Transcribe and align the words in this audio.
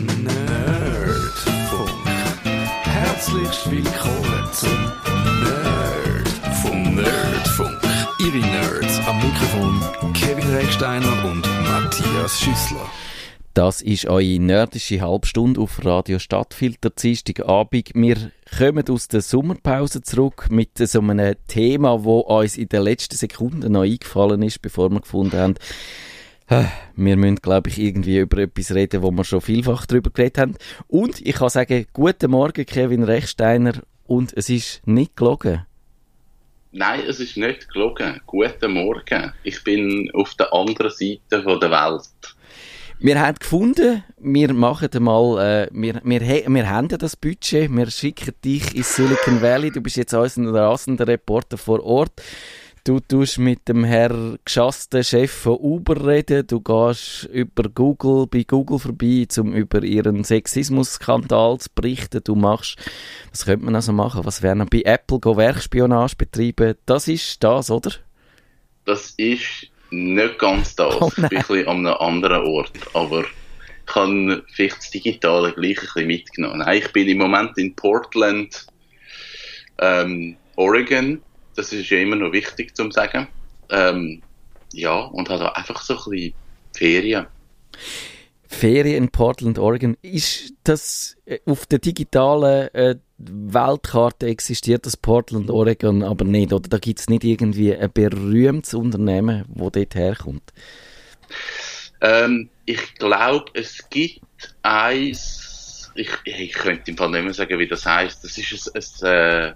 Nerdfunk. 0.00 1.90
Herzlich 2.84 3.68
willkommen 3.68 4.48
zum 4.52 4.92
Nerd 5.42 6.94
Nerdfunk. 6.94 7.80
Ihre 8.20 8.38
Nerds 8.38 9.00
am 9.08 9.16
Mikrofon 9.16 9.80
Kevin 10.12 10.54
Recksteiner 10.54 11.24
und 11.24 11.44
Matthias 11.64 12.38
Schüssler. 12.40 12.88
Das 13.54 13.82
ist 13.82 14.06
eure 14.06 14.38
nerdische 14.38 15.00
Halbstunde 15.00 15.60
auf 15.60 15.84
Radio 15.84 16.20
Stadtfilter, 16.20 16.90
Dienstagabend. 16.90 17.90
Wir 17.94 18.30
kommen 18.56 18.88
aus 18.88 19.08
der 19.08 19.20
Sommerpause 19.20 20.02
zurück 20.02 20.46
mit 20.48 20.78
so 20.78 21.00
einem 21.00 21.34
Thema, 21.48 22.04
wo 22.04 22.20
uns 22.20 22.56
in 22.56 22.68
den 22.68 22.82
letzten 22.82 23.16
Sekunden 23.16 23.72
noch 23.72 23.82
eingefallen 23.82 24.42
ist, 24.42 24.62
bevor 24.62 24.90
wir 24.90 25.00
gefunden 25.00 25.36
haben, 25.36 25.54
wir 26.96 27.16
müssen, 27.16 27.36
glaube 27.36 27.68
ich, 27.68 27.78
irgendwie 27.78 28.18
über 28.18 28.38
etwas 28.38 28.74
reden, 28.74 29.02
wo 29.02 29.10
wir 29.10 29.24
schon 29.24 29.40
vielfach 29.40 29.86
darüber 29.86 30.10
geredet 30.10 30.38
haben. 30.38 30.54
Und 30.86 31.20
ich 31.26 31.36
kann 31.36 31.50
sagen, 31.50 31.86
guten 31.92 32.30
Morgen, 32.30 32.64
Kevin 32.64 33.02
Rechsteiner. 33.02 33.74
Und 34.06 34.32
es 34.34 34.48
ist 34.48 34.86
nicht 34.86 35.16
gelogen. 35.16 35.66
Nein, 36.72 37.00
es 37.06 37.20
ist 37.20 37.36
nicht 37.36 37.70
gelogen. 37.72 38.20
Guten 38.26 38.72
Morgen. 38.72 39.32
Ich 39.42 39.62
bin 39.64 40.10
auf 40.14 40.34
der 40.34 40.52
anderen 40.52 40.90
Seite 40.90 41.20
der 41.30 41.70
Welt. 41.70 42.36
Wir 43.00 43.20
haben 43.20 43.38
gefunden, 43.38 44.02
wir 44.18 44.52
machen 44.52 44.88
mal, 44.98 45.38
äh, 45.38 45.68
wir, 45.70 46.00
wir, 46.02 46.20
wir 46.20 46.68
haben 46.68 46.88
ja 46.90 46.96
das 46.96 47.14
Budget, 47.14 47.70
wir 47.70 47.88
schicken 47.92 48.34
dich 48.44 48.74
ins 48.74 48.96
Silicon 48.96 49.40
Valley, 49.40 49.70
du 49.70 49.80
bist 49.80 49.96
jetzt 49.96 50.14
unser 50.14 50.52
rasender 50.52 51.06
Reporter 51.06 51.56
vor 51.58 51.84
Ort. 51.84 52.20
Du 52.88 53.00
tust 53.00 53.38
mit 53.38 53.68
dem 53.68 53.84
Herr 53.84 54.38
geschassten 54.42 55.04
Chef 55.04 55.30
von 55.30 55.58
Uber 55.58 56.06
reden, 56.06 56.46
du 56.46 56.58
gehst 56.62 57.28
über 57.30 57.64
Google, 57.68 58.26
bei 58.26 58.44
Google 58.44 58.78
vorbei, 58.78 59.26
um 59.36 59.52
über 59.52 59.82
ihren 59.82 60.24
Sexismus-Skandal 60.24 61.58
zu 61.58 61.68
berichten. 61.74 62.22
Du 62.24 62.34
machst, 62.34 62.78
was 63.30 63.44
könnte 63.44 63.66
man 63.66 63.74
also 63.74 63.92
machen? 63.92 64.24
Was 64.24 64.40
wäre 64.40 64.56
noch 64.56 64.70
bei 64.70 64.80
Apple 64.86 65.20
go 65.20 65.36
Werkspionage 65.36 66.16
betreiben? 66.16 66.76
Das 66.86 67.08
ist 67.08 67.44
das, 67.44 67.70
oder? 67.70 67.90
Das 68.86 69.10
ist 69.18 69.66
nicht 69.90 70.38
ganz 70.38 70.74
das. 70.74 70.98
Oh, 70.98 71.08
ich 71.08 71.14
bin 71.16 71.24
ein 71.24 71.44
bisschen 71.46 71.68
an 71.68 71.86
einem 71.86 71.96
anderen 71.98 72.46
Ort, 72.46 72.72
aber 72.94 73.22
ich 73.86 73.94
habe 73.94 74.42
vielleicht 74.48 74.78
das 74.78 74.90
Digitale 74.90 75.52
gleich 75.52 75.76
ein 75.76 75.84
bisschen 75.84 76.06
mitgenommen. 76.06 76.58
Nein, 76.60 76.78
ich 76.78 76.90
bin 76.94 77.06
im 77.06 77.18
Moment 77.18 77.58
in 77.58 77.76
Portland, 77.76 78.66
ähm, 79.78 80.38
Oregon. 80.56 81.20
Das 81.58 81.72
ist 81.72 81.90
ja 81.90 81.98
immer 81.98 82.14
noch 82.14 82.30
wichtig 82.30 82.76
zu 82.76 82.88
sagen. 82.92 83.26
Ähm, 83.68 84.22
ja, 84.72 84.96
und 84.96 85.28
habe 85.28 85.56
einfach 85.56 85.82
so 85.82 85.94
ein 85.94 86.10
bisschen 86.10 86.34
Ferien. 86.72 87.26
Ferien 88.46 88.96
in 88.96 89.08
Portland, 89.08 89.58
Oregon. 89.58 89.96
Ist 90.00 90.52
das 90.62 91.16
äh, 91.26 91.40
auf 91.46 91.66
der 91.66 91.80
digitalen 91.80 92.72
äh, 92.74 92.94
Weltkarte 93.16 94.26
existiert 94.26 94.86
das 94.86 94.96
Portland, 94.96 95.50
Oregon 95.50 96.04
aber 96.04 96.24
nicht? 96.24 96.52
Oder 96.52 96.68
da 96.68 96.78
gibt 96.78 97.00
es 97.00 97.08
nicht 97.08 97.24
irgendwie 97.24 97.74
ein 97.74 97.90
berühmtes 97.92 98.74
Unternehmen, 98.74 99.44
wo 99.48 99.68
dort 99.68 99.96
herkommt? 99.96 100.52
Ähm, 102.00 102.50
ich 102.66 102.94
glaube, 102.94 103.50
es 103.54 103.90
gibt 103.90 104.22
eins, 104.62 105.90
ich, 105.96 106.10
ich 106.24 106.52
könnte 106.52 106.92
im 106.92 106.96
Fall 106.96 107.10
nicht 107.10 107.24
mehr 107.24 107.34
sagen, 107.34 107.58
wie 107.58 107.66
das 107.66 107.84
heißt. 107.84 108.22
Das 108.22 108.38
ist 108.38 109.02
ein, 109.02 109.08
ein, 109.08 109.48
äh, 109.50 109.54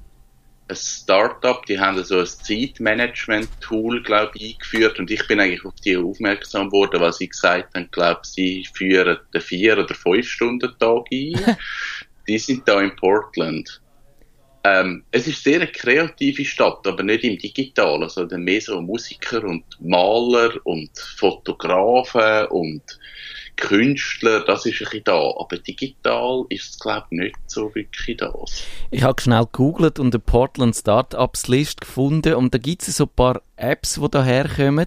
ein 0.73 0.77
Startup, 0.77 1.65
die 1.67 1.79
haben 1.79 2.03
so 2.03 2.21
ein 2.21 2.27
Zeitmanagement-Tool, 2.27 4.03
glaube 4.03 4.33
ich, 4.35 4.55
eingeführt 4.55 4.99
und 4.99 5.11
ich 5.11 5.27
bin 5.29 5.41
eigentlich 5.41 5.65
auf 5.65 5.75
die 5.85 5.97
aufmerksam 5.97 6.69
geworden, 6.69 7.01
weil 7.01 7.13
sie 7.13 7.29
gesagt 7.29 7.75
haben, 7.75 7.89
glaube 7.91 8.21
sie 8.25 8.67
führen 8.75 9.19
den 9.33 9.41
vier 9.41 9.79
oder 9.79 9.95
fünf 9.95 10.29
Stunden 10.29 10.73
Tag 10.79 11.05
ein. 11.13 11.57
die 12.29 12.39
sind 12.39 12.67
da 12.67 12.81
in 12.81 12.97
Portland. 12.97 13.81
Ähm, 14.65 15.05
es 15.11 15.27
ist 15.27 15.43
sehr 15.43 15.57
eine 15.57 15.67
kreative 15.67 16.45
Stadt, 16.45 16.87
aber 16.87 17.03
nicht 17.03 17.25
im 17.25 17.37
Digitalen, 17.37 18.09
sondern 18.09 18.45
mehr 18.45 18.61
so 18.61 18.81
Musiker 18.81 19.43
und 19.43 19.65
Maler 19.81 20.53
und 20.65 20.97
Fotografen 21.17 22.47
und 22.47 22.83
Künstler, 23.57 24.45
das 24.45 24.67
ist 24.67 24.81
ein 24.81 24.85
bisschen 24.85 25.05
da. 25.05 25.21
Aber 25.39 25.57
digital 25.59 26.45
ist 26.49 26.71
es, 26.71 26.79
glaube 26.79 27.07
ich, 27.11 27.19
nicht 27.19 27.37
so 27.47 27.75
wirklich 27.75 28.17
das. 28.17 28.65
Ich 28.91 29.03
habe 29.03 29.21
schnell 29.21 29.45
gegoogelt 29.45 29.99
und 29.99 30.15
eine 30.15 30.21
Portland 30.21 30.75
Startups 30.75 31.49
List 31.49 31.81
gefunden 31.81 32.35
und 32.35 32.55
da 32.55 32.59
gibt 32.59 32.87
es 32.87 32.97
so 32.97 33.05
ein 33.05 33.11
paar 33.15 33.43
Apps, 33.57 34.01
die 34.03 34.11
da 34.11 34.25
herkommen. 34.25 34.87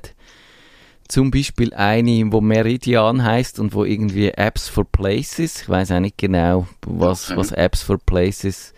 Zum 1.07 1.29
Beispiel 1.29 1.73
eine, 1.73 2.31
wo 2.31 2.41
Meridian 2.41 3.23
heißt 3.23 3.59
und 3.59 3.73
wo 3.73 3.85
irgendwie 3.85 4.29
Apps 4.29 4.67
for 4.67 4.85
Places, 4.85 5.61
ich 5.61 5.69
weiß 5.69 5.91
auch 5.91 5.99
nicht 5.99 6.17
genau, 6.17 6.67
was, 6.85 7.29
okay. 7.29 7.37
was 7.37 7.51
Apps 7.51 7.83
for 7.83 7.99
Places. 7.99 8.73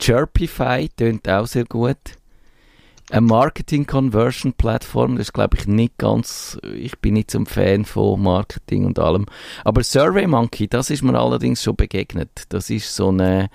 Chirpify 0.00 0.88
tönt 0.96 1.28
auch 1.28 1.46
sehr 1.46 1.64
gut. 1.64 1.96
Eine 3.10 3.22
Marketing 3.22 3.86
Conversion 3.86 4.52
Plattform, 4.52 5.16
das 5.16 5.28
ist 5.28 5.32
glaube 5.32 5.56
ich 5.58 5.66
nicht 5.66 5.98
ganz, 5.98 6.58
ich 6.74 6.98
bin 6.98 7.14
nicht 7.14 7.30
so 7.30 7.38
ein 7.38 7.46
Fan 7.46 7.84
von 7.84 8.22
Marketing 8.22 8.84
und 8.84 8.98
allem. 8.98 9.26
Aber 9.64 9.82
Survey 9.82 10.26
Monkey, 10.26 10.68
das 10.68 10.90
ist 10.90 11.02
mir 11.02 11.18
allerdings 11.18 11.62
schon 11.62 11.76
begegnet. 11.76 12.44
Das 12.50 12.70
ist 12.70 12.94
so 12.94 13.08
eine, 13.08 13.50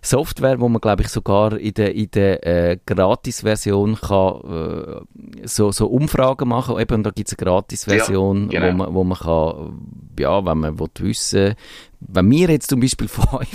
Software, 0.00 0.60
wo 0.60 0.68
man 0.68 0.80
glaube 0.80 1.02
ich 1.02 1.08
sogar 1.08 1.58
in 1.58 1.74
der, 1.74 1.94
in 1.94 2.10
der 2.12 2.46
äh, 2.46 2.78
Gratis-Version 2.86 3.96
kann 3.96 4.40
äh, 4.44 5.46
so, 5.46 5.72
so 5.72 5.86
Umfragen 5.86 6.48
machen. 6.48 6.78
Eben, 6.78 7.02
da 7.02 7.10
gibt 7.10 7.28
es 7.28 7.38
eine 7.38 7.44
Gratis-Version, 7.44 8.50
ja, 8.50 8.60
genau. 8.60 8.72
wo 8.72 8.76
man, 8.76 8.94
wo 8.94 9.04
man 9.04 9.18
kann, 9.18 10.14
ja, 10.18 10.44
wenn 10.44 10.58
man 10.58 10.78
will 10.78 10.88
wissen, 11.00 11.54
wenn 12.00 12.30
wir 12.30 12.48
jetzt 12.48 12.70
zum 12.70 12.80
Beispiel 12.80 13.08
von 13.08 13.40
euch 13.40 13.48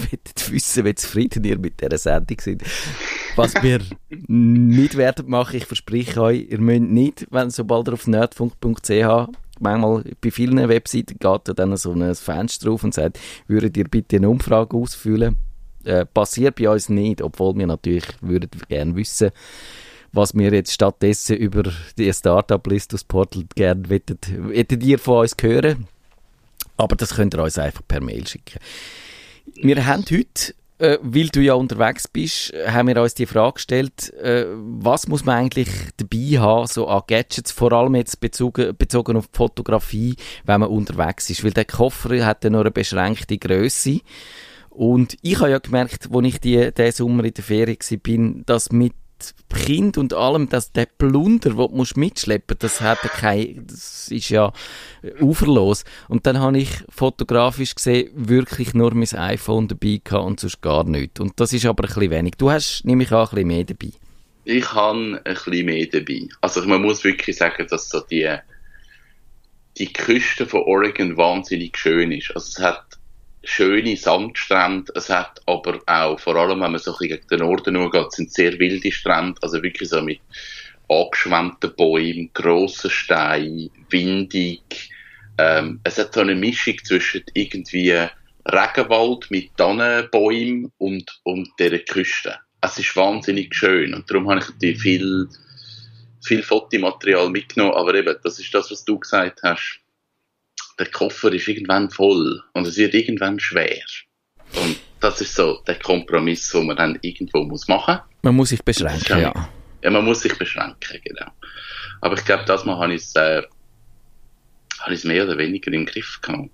wissen, 0.52 0.86
wie 0.86 0.96
zufrieden 0.96 1.44
ihr 1.44 1.58
mit 1.58 1.82
dieser 1.82 1.98
Sendung 1.98 2.38
seid, 2.40 2.64
was 3.36 3.54
wir 3.62 3.82
nicht 4.10 4.98
werden 4.98 5.30
machen, 5.30 5.58
ich 5.58 5.66
verspreche 5.66 6.22
euch, 6.22 6.48
ihr 6.50 6.60
müsst 6.60 6.82
nicht, 6.82 7.28
wenn 7.32 7.50
sobald 7.50 7.88
ihr 7.88 7.94
auf 7.94 8.08
nerdfunk.ch 8.08 9.30
manchmal 9.60 10.04
bei 10.22 10.32
vielen 10.32 10.68
Webseiten 10.68 11.18
geht 11.20 11.42
da 11.46 11.54
dann 11.54 11.76
so 11.78 11.92
ein 11.94 12.16
Fenster 12.16 12.68
drauf 12.68 12.84
und 12.84 12.94
sagt, 12.94 13.20
würdet 13.48 13.78
ihr 13.78 13.86
bitte 13.86 14.18
eine 14.18 14.30
Umfrage 14.30 14.76
ausfüllen? 14.76 15.38
Äh, 15.84 16.06
passiert 16.06 16.56
bei 16.56 16.70
uns 16.70 16.90
nicht, 16.90 17.22
obwohl 17.22 17.58
wir 17.58 17.68
natürlich 17.68 18.06
würden 18.22 18.50
gerne 18.70 18.96
wissen, 18.96 19.32
was 20.14 20.34
wir 20.34 20.54
jetzt 20.54 20.72
stattdessen 20.72 21.36
über 21.38 21.64
die 21.98 22.14
Startup-List 22.14 22.94
aus 22.94 23.04
Portal 23.04 23.44
gerne 23.56 23.90
wettet, 23.90 24.28
wettet 24.32 24.84
ihr 24.84 25.00
von 25.00 25.22
uns 25.22 25.36
hören. 25.42 25.88
Aber 26.78 26.96
das 26.96 27.16
könnt 27.16 27.34
ihr 27.34 27.44
uns 27.44 27.58
einfach 27.58 27.82
per 27.88 28.02
Mail 28.02 28.26
schicken. 28.28 28.60
Wir 29.56 29.86
haben 29.86 30.06
heute, 30.10 30.54
äh, 30.80 30.98
weil 31.02 31.28
du 31.28 31.42
ja 31.42 31.54
unterwegs 31.54 32.08
bist, 32.08 32.54
haben 32.68 32.88
wir 32.88 33.02
uns 33.02 33.14
die 33.14 33.26
Frage 33.26 33.54
gestellt, 33.54 34.14
äh, 34.14 34.46
was 34.48 35.08
muss 35.08 35.26
man 35.26 35.38
eigentlich 35.38 35.70
dabei 35.98 36.40
haben, 36.40 36.68
so 36.68 36.88
an 36.88 37.04
Gadgets, 37.08 37.52
vor 37.52 37.72
allem 37.74 37.96
jetzt 37.96 38.20
bezogen, 38.20 38.76
bezogen 38.76 39.18
auf 39.18 39.28
die 39.28 39.38
Fotografie, 39.38 40.16
wenn 40.46 40.62
man 40.62 40.70
unterwegs 40.70 41.30
ist. 41.30 41.44
Weil 41.44 41.52
der 41.52 41.66
Koffer 41.66 42.26
hat 42.26 42.44
ja 42.44 42.50
nur 42.50 42.62
eine 42.62 42.72
beschränkte 42.72 43.38
Größe. 43.38 44.00
Und 44.70 45.18
ich 45.22 45.40
habe 45.40 45.52
ja 45.52 45.60
gemerkt, 45.60 46.10
als 46.12 46.26
ich 46.26 46.40
die, 46.40 46.74
diesen 46.74 46.92
Sommer 46.92 47.24
in 47.24 47.34
der 47.34 47.44
Ferien 47.44 47.78
war, 47.78 48.44
dass 48.46 48.72
mit 48.72 48.94
Kind 49.54 49.98
und 49.98 50.14
allem, 50.14 50.50
dass 50.50 50.72
der 50.72 50.86
Plunder, 50.86 51.52
den 51.52 51.58
du 51.58 51.86
mitschleppen 51.96 52.58
musst, 52.62 52.64
das 52.64 52.82
hat 52.82 53.00
kein, 53.02 53.66
das 53.68 54.10
ist 54.10 54.30
ja 54.30 54.52
uferlos. 55.20 55.84
Und 56.08 56.26
dann 56.26 56.40
habe 56.40 56.58
ich 56.58 56.70
fotografisch 56.90 57.76
gesehen 57.76 58.10
wirklich 58.14 58.74
nur 58.74 58.94
mein 58.94 59.08
iPhone 59.14 59.68
dabei 59.68 60.02
gehabt 60.04 60.26
und 60.26 60.40
sonst 60.40 60.62
gar 60.62 60.84
nichts. 60.84 61.20
Und 61.20 61.40
das 61.40 61.54
ist 61.54 61.66
aber 61.66 61.84
ein 61.84 61.88
bisschen 61.88 62.12
wenig. 62.12 62.34
Du 62.38 62.52
hast 62.52 62.84
nämlich 62.86 63.12
auch 63.12 63.32
ein 63.32 63.36
bisschen 63.36 63.48
mehr 63.48 63.64
dabei. 63.64 63.92
Ich 64.46 64.74
habe 64.74 65.22
ein 65.24 65.34
bisschen 65.34 65.66
mehr 65.66 65.86
dabei. 65.88 66.28
Also 66.42 66.66
man 66.66 66.82
muss 66.82 67.04
wirklich 67.04 67.38
sagen, 67.38 67.66
dass 67.70 67.90
so 67.90 68.02
die, 68.02 68.38
die 69.78 69.92
Küste 69.92 70.46
von 70.46 70.64
Oregon 70.64 71.16
wahnsinnig 71.16 71.78
schön 71.78 72.12
ist. 72.12 72.32
Also 72.36 72.48
es 72.50 72.60
hat 72.60 73.00
schöne 73.44 73.98
Sandstrände. 73.98 74.92
Es 74.96 75.10
hat 75.10 75.42
aber 75.46 75.82
auch, 75.86 76.20
vor 76.20 76.36
allem 76.36 76.62
wenn 76.62 76.72
man 76.72 76.80
so 76.80 76.92
ein 76.92 76.98
bisschen 76.98 77.18
gegen 77.18 77.28
den 77.28 77.40
Norden 77.40 77.92
geht, 77.92 78.12
sind 78.12 78.34
sehr 78.34 78.58
wilde 78.58 78.92
Strände, 78.92 79.40
also 79.42 79.62
wirklich 79.62 79.90
so 79.90 80.02
mit 80.02 80.20
angeschwemmten 80.90 81.76
Bäumen, 81.76 82.30
grossen 82.34 82.90
Steinen, 82.90 83.70
windig. 83.90 84.90
Ähm, 85.38 85.80
es 85.84 85.98
hat 85.98 86.14
so 86.14 86.22
eine 86.22 86.36
Mischung 86.36 86.76
zwischen 86.84 87.24
irgendwie 87.34 87.98
Regenwald 88.46 89.30
mit 89.32 89.56
Tannenbäumen 89.58 90.72
und, 90.78 91.20
und 91.24 91.50
dieser 91.60 91.80
Küste. 91.80 92.38
Es 92.62 92.78
ist 92.78 92.96
wahnsinnig 92.96 93.54
schön 93.54 93.94
und 93.94 94.10
darum 94.10 94.30
habe 94.30 94.40
ich 94.40 94.50
natürlich 94.50 94.82
viel, 94.82 95.28
viel 96.24 96.44
Fotomaterial 96.44 97.30
mitgenommen, 97.30 97.76
aber 97.76 97.96
eben, 97.96 98.16
das 98.24 98.40
ist 98.40 98.54
das, 98.54 98.72
was 98.72 98.86
du 98.86 99.00
gesagt 99.00 99.42
hast 99.44 99.83
der 100.80 100.88
Koffer 100.88 101.32
ist 101.34 101.48
irgendwann 101.48 101.90
voll 101.90 102.42
und 102.54 102.68
es 102.68 102.78
wird 102.78 102.94
irgendwann 102.94 103.40
schwer. 103.40 103.84
Und 104.56 104.78
das 105.00 105.22
ist 105.22 105.36
so 105.36 105.60
der 105.68 105.76
Kompromiss, 105.76 106.50
den 106.50 106.68
man 106.68 106.78
dann 106.78 106.98
irgendwo 107.02 107.44
muss 107.44 107.68
machen 107.68 107.96
muss. 107.96 108.24
Man 108.24 108.36
muss 108.36 108.50
sich 108.50 108.64
beschränken, 108.64 109.20
ja. 109.20 109.50
Ja, 109.82 109.90
man 109.90 110.06
muss 110.06 110.22
sich 110.22 110.38
beschränken, 110.38 111.00
genau. 111.04 111.30
Aber 112.02 112.16
ich 112.16 112.24
glaube, 112.24 112.46
das 112.46 112.64
Mal 112.64 112.78
habe 112.78 112.94
ich 112.94 113.02
es 113.02 113.16
äh, 113.16 113.44
mehr 115.04 115.26
oder 115.26 115.38
weniger 115.38 115.72
im 115.74 115.86
Griff 115.86 116.20
gehabt. 116.22 116.50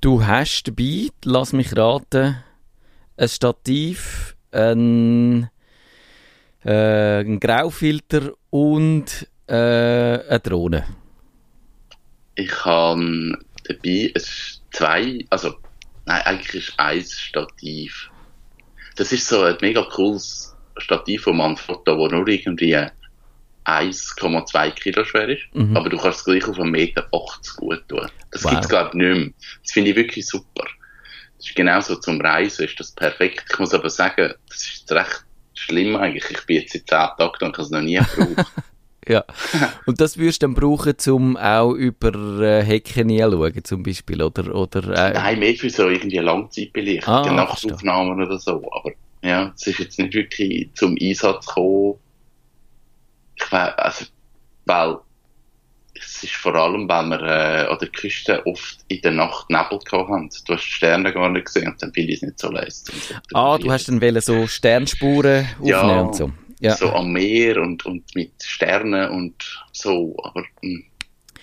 Du 0.00 0.24
hast 0.24 0.64
dabei, 0.64 1.08
lass 1.24 1.52
mich 1.52 1.74
raten, 1.76 2.36
ein 3.16 3.28
Stativ, 3.28 4.36
ein, 4.52 5.48
äh, 6.64 7.20
ein 7.20 7.40
Graufilter 7.40 8.32
und 8.50 9.28
äh, 9.46 9.54
eine 9.54 10.40
Drohne. 10.40 10.84
Ich 12.36 12.64
habe 12.64 13.38
dabei 13.64 14.12
ein, 14.14 14.22
zwei, 14.70 15.18
also 15.30 15.54
nein, 16.04 16.22
eigentlich 16.22 16.68
ist 16.68 16.78
eins 16.78 17.18
Stativ. 17.20 18.10
Das 18.96 19.12
ist 19.12 19.26
so 19.26 19.42
ein 19.42 19.56
mega 19.60 19.82
cooles 19.82 20.54
Stativ 20.78 21.22
von 21.22 21.36
Manfrotto, 21.38 21.98
wo 21.98 22.06
nur 22.08 22.26
irgendwie 22.28 22.76
1,2 23.64 24.70
Kilo 24.72 25.04
schwer 25.04 25.28
ist, 25.28 25.42
Mhm. 25.54 25.76
aber 25.76 25.88
du 25.90 25.96
kannst 25.98 26.20
es 26.20 26.24
gleich 26.24 26.44
auf 26.46 26.56
1,80 26.58 26.70
Meter 26.70 27.08
gut 27.56 27.88
tun. 27.88 28.08
Das 28.30 28.44
Wow. 28.44 28.50
gibt's 28.52 28.68
glaube 28.68 28.90
ich 28.90 28.94
nicht 28.94 29.16
mehr. 29.18 29.30
Das 29.62 29.72
finde 29.72 29.90
ich 29.90 29.96
wirklich 29.96 30.26
super. 30.26 30.66
Das 31.38 31.46
ist 31.48 31.54
genauso 31.56 31.96
zum 31.96 32.20
Reisen, 32.20 32.64
ist 32.64 32.78
das 32.80 32.92
perfekt. 32.92 33.44
Ich 33.52 33.58
muss 33.58 33.74
aber 33.74 33.90
sagen, 33.90 34.32
das 34.48 34.62
ist 34.62 34.90
recht 34.92 35.24
schlimm 35.54 35.96
eigentlich. 35.96 36.30
Ich 36.30 36.46
bin 36.46 36.60
jetzt 36.60 36.72
seit 36.72 36.86
10 36.86 36.86
Tagen 37.18 37.44
und 37.46 37.52
habe 37.54 37.62
es 37.62 37.70
noch 37.70 37.80
nie 37.82 37.96
gebraucht. 37.96 38.46
Ja. 39.08 39.24
Und 39.86 40.00
das 40.00 40.18
würdest 40.18 40.42
du 40.42 40.46
dann 40.46 40.54
brauchen, 40.54 40.94
um 41.08 41.36
auch 41.36 41.72
über 41.72 42.40
äh, 42.42 42.62
Hecken 42.62 43.08
hinschauen, 43.08 43.64
zum 43.64 43.82
Beispiel, 43.82 44.20
oder? 44.22 44.54
oder 44.54 44.82
äh, 44.88 45.12
Nein, 45.14 45.38
mehr 45.38 45.54
für 45.54 45.70
so 45.70 45.88
irgendwie 45.88 46.18
Langzeitbelichtung, 46.18 47.12
Ah, 47.14 47.32
Nachtaufnahmen 47.32 48.20
oder 48.22 48.38
so. 48.38 48.62
Aber 48.72 48.90
ja, 49.22 49.52
es 49.56 49.66
ist 49.66 49.78
jetzt 49.78 49.98
nicht 49.98 50.14
wirklich 50.14 50.70
zum 50.74 50.96
Einsatz 51.00 51.46
gekommen. 51.46 51.94
Ich 53.36 53.52
weiß, 53.52 53.74
also, 53.76 54.04
weil 54.64 54.96
es 55.98 56.22
ist 56.22 56.34
vor 56.34 56.54
allem, 56.54 56.88
weil 56.88 57.04
wir 57.06 57.22
äh, 57.22 57.66
an 57.68 57.78
der 57.80 57.88
Küste 57.88 58.44
oft 58.46 58.78
in 58.88 59.00
der 59.00 59.12
Nacht 59.12 59.48
Nebel 59.48 59.78
gehabt 59.78 60.08
haben. 60.10 60.28
Du 60.46 60.52
hast 60.54 60.64
die 60.64 60.70
Sterne 60.70 61.12
gar 61.12 61.28
nicht 61.30 61.46
gesehen 61.46 61.68
und 61.68 61.82
dann 61.82 61.92
finde 61.92 62.10
ich 62.12 62.16
es 62.16 62.22
nicht 62.22 62.38
so 62.38 62.50
leise. 62.50 62.84
zum 62.84 62.94
Ah, 63.32 63.56
du 63.56 63.70
hast 63.70 63.88
dann 63.88 64.02
wollen 64.02 64.20
so 64.20 64.46
Sternspuren 64.46 65.48
Ja. 65.62 65.80
aufnehmen 65.80 66.06
und 66.08 66.14
so. 66.16 66.32
Ja. 66.60 66.74
so 66.74 66.90
am 66.90 67.12
Meer 67.12 67.60
und, 67.60 67.84
und 67.84 68.14
mit 68.14 68.32
Sternen 68.42 69.10
und 69.10 69.64
so, 69.72 70.16
aber 70.22 70.44
mh, 70.62 70.84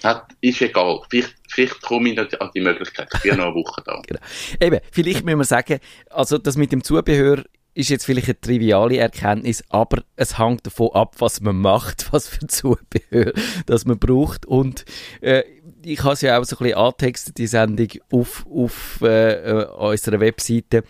hat, 0.04 0.28
ist 0.42 0.62
egal. 0.62 1.02
Vielleicht, 1.10 1.36
vielleicht 1.48 1.82
komme 1.82 2.10
ich 2.10 2.16
noch 2.16 2.28
an 2.40 2.50
die 2.54 2.62
Möglichkeit. 2.62 3.10
Ich 3.14 3.22
bin 3.22 3.38
noch 3.38 3.46
eine 3.46 3.56
Woche 3.56 3.82
da. 3.86 4.02
Eben, 4.60 4.80
vielleicht 4.92 5.24
müssen 5.24 5.38
wir 5.38 5.46
sagen, 5.46 5.80
also 6.10 6.38
das 6.38 6.58
mit 6.58 6.72
dem 6.72 6.84
Zubehör 6.84 7.44
ist 7.76 7.90
jetzt 7.90 8.06
vielleicht 8.06 8.28
eine 8.28 8.40
triviale 8.40 8.98
Erkenntnis, 8.98 9.64
aber 9.70 10.04
es 10.16 10.38
hängt 10.38 10.66
davon 10.66 10.92
ab, 10.94 11.16
was 11.20 11.42
man 11.42 11.58
macht, 11.58 12.08
was 12.12 12.28
für 12.28 12.48
Zubehör 12.48 13.34
das 13.66 13.86
man 13.86 14.00
braucht. 14.00 14.46
Und 14.46 14.86
äh, 15.22 15.44
ich 15.84 16.04
habe 16.04 16.14
es 16.14 16.22
ja 16.22 16.40
auch 16.40 16.44
so 16.44 16.58
ein 16.58 16.64
bisschen 16.64 16.78
angetextet, 16.78 17.38
die 17.38 17.48
Sendung 17.48 17.90
auf, 18.12 18.46
auf 18.48 19.00
äh, 19.02 19.34
äh, 19.34 19.66
unserer 19.70 20.20
Webseite, 20.20 20.84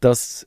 dass 0.00 0.46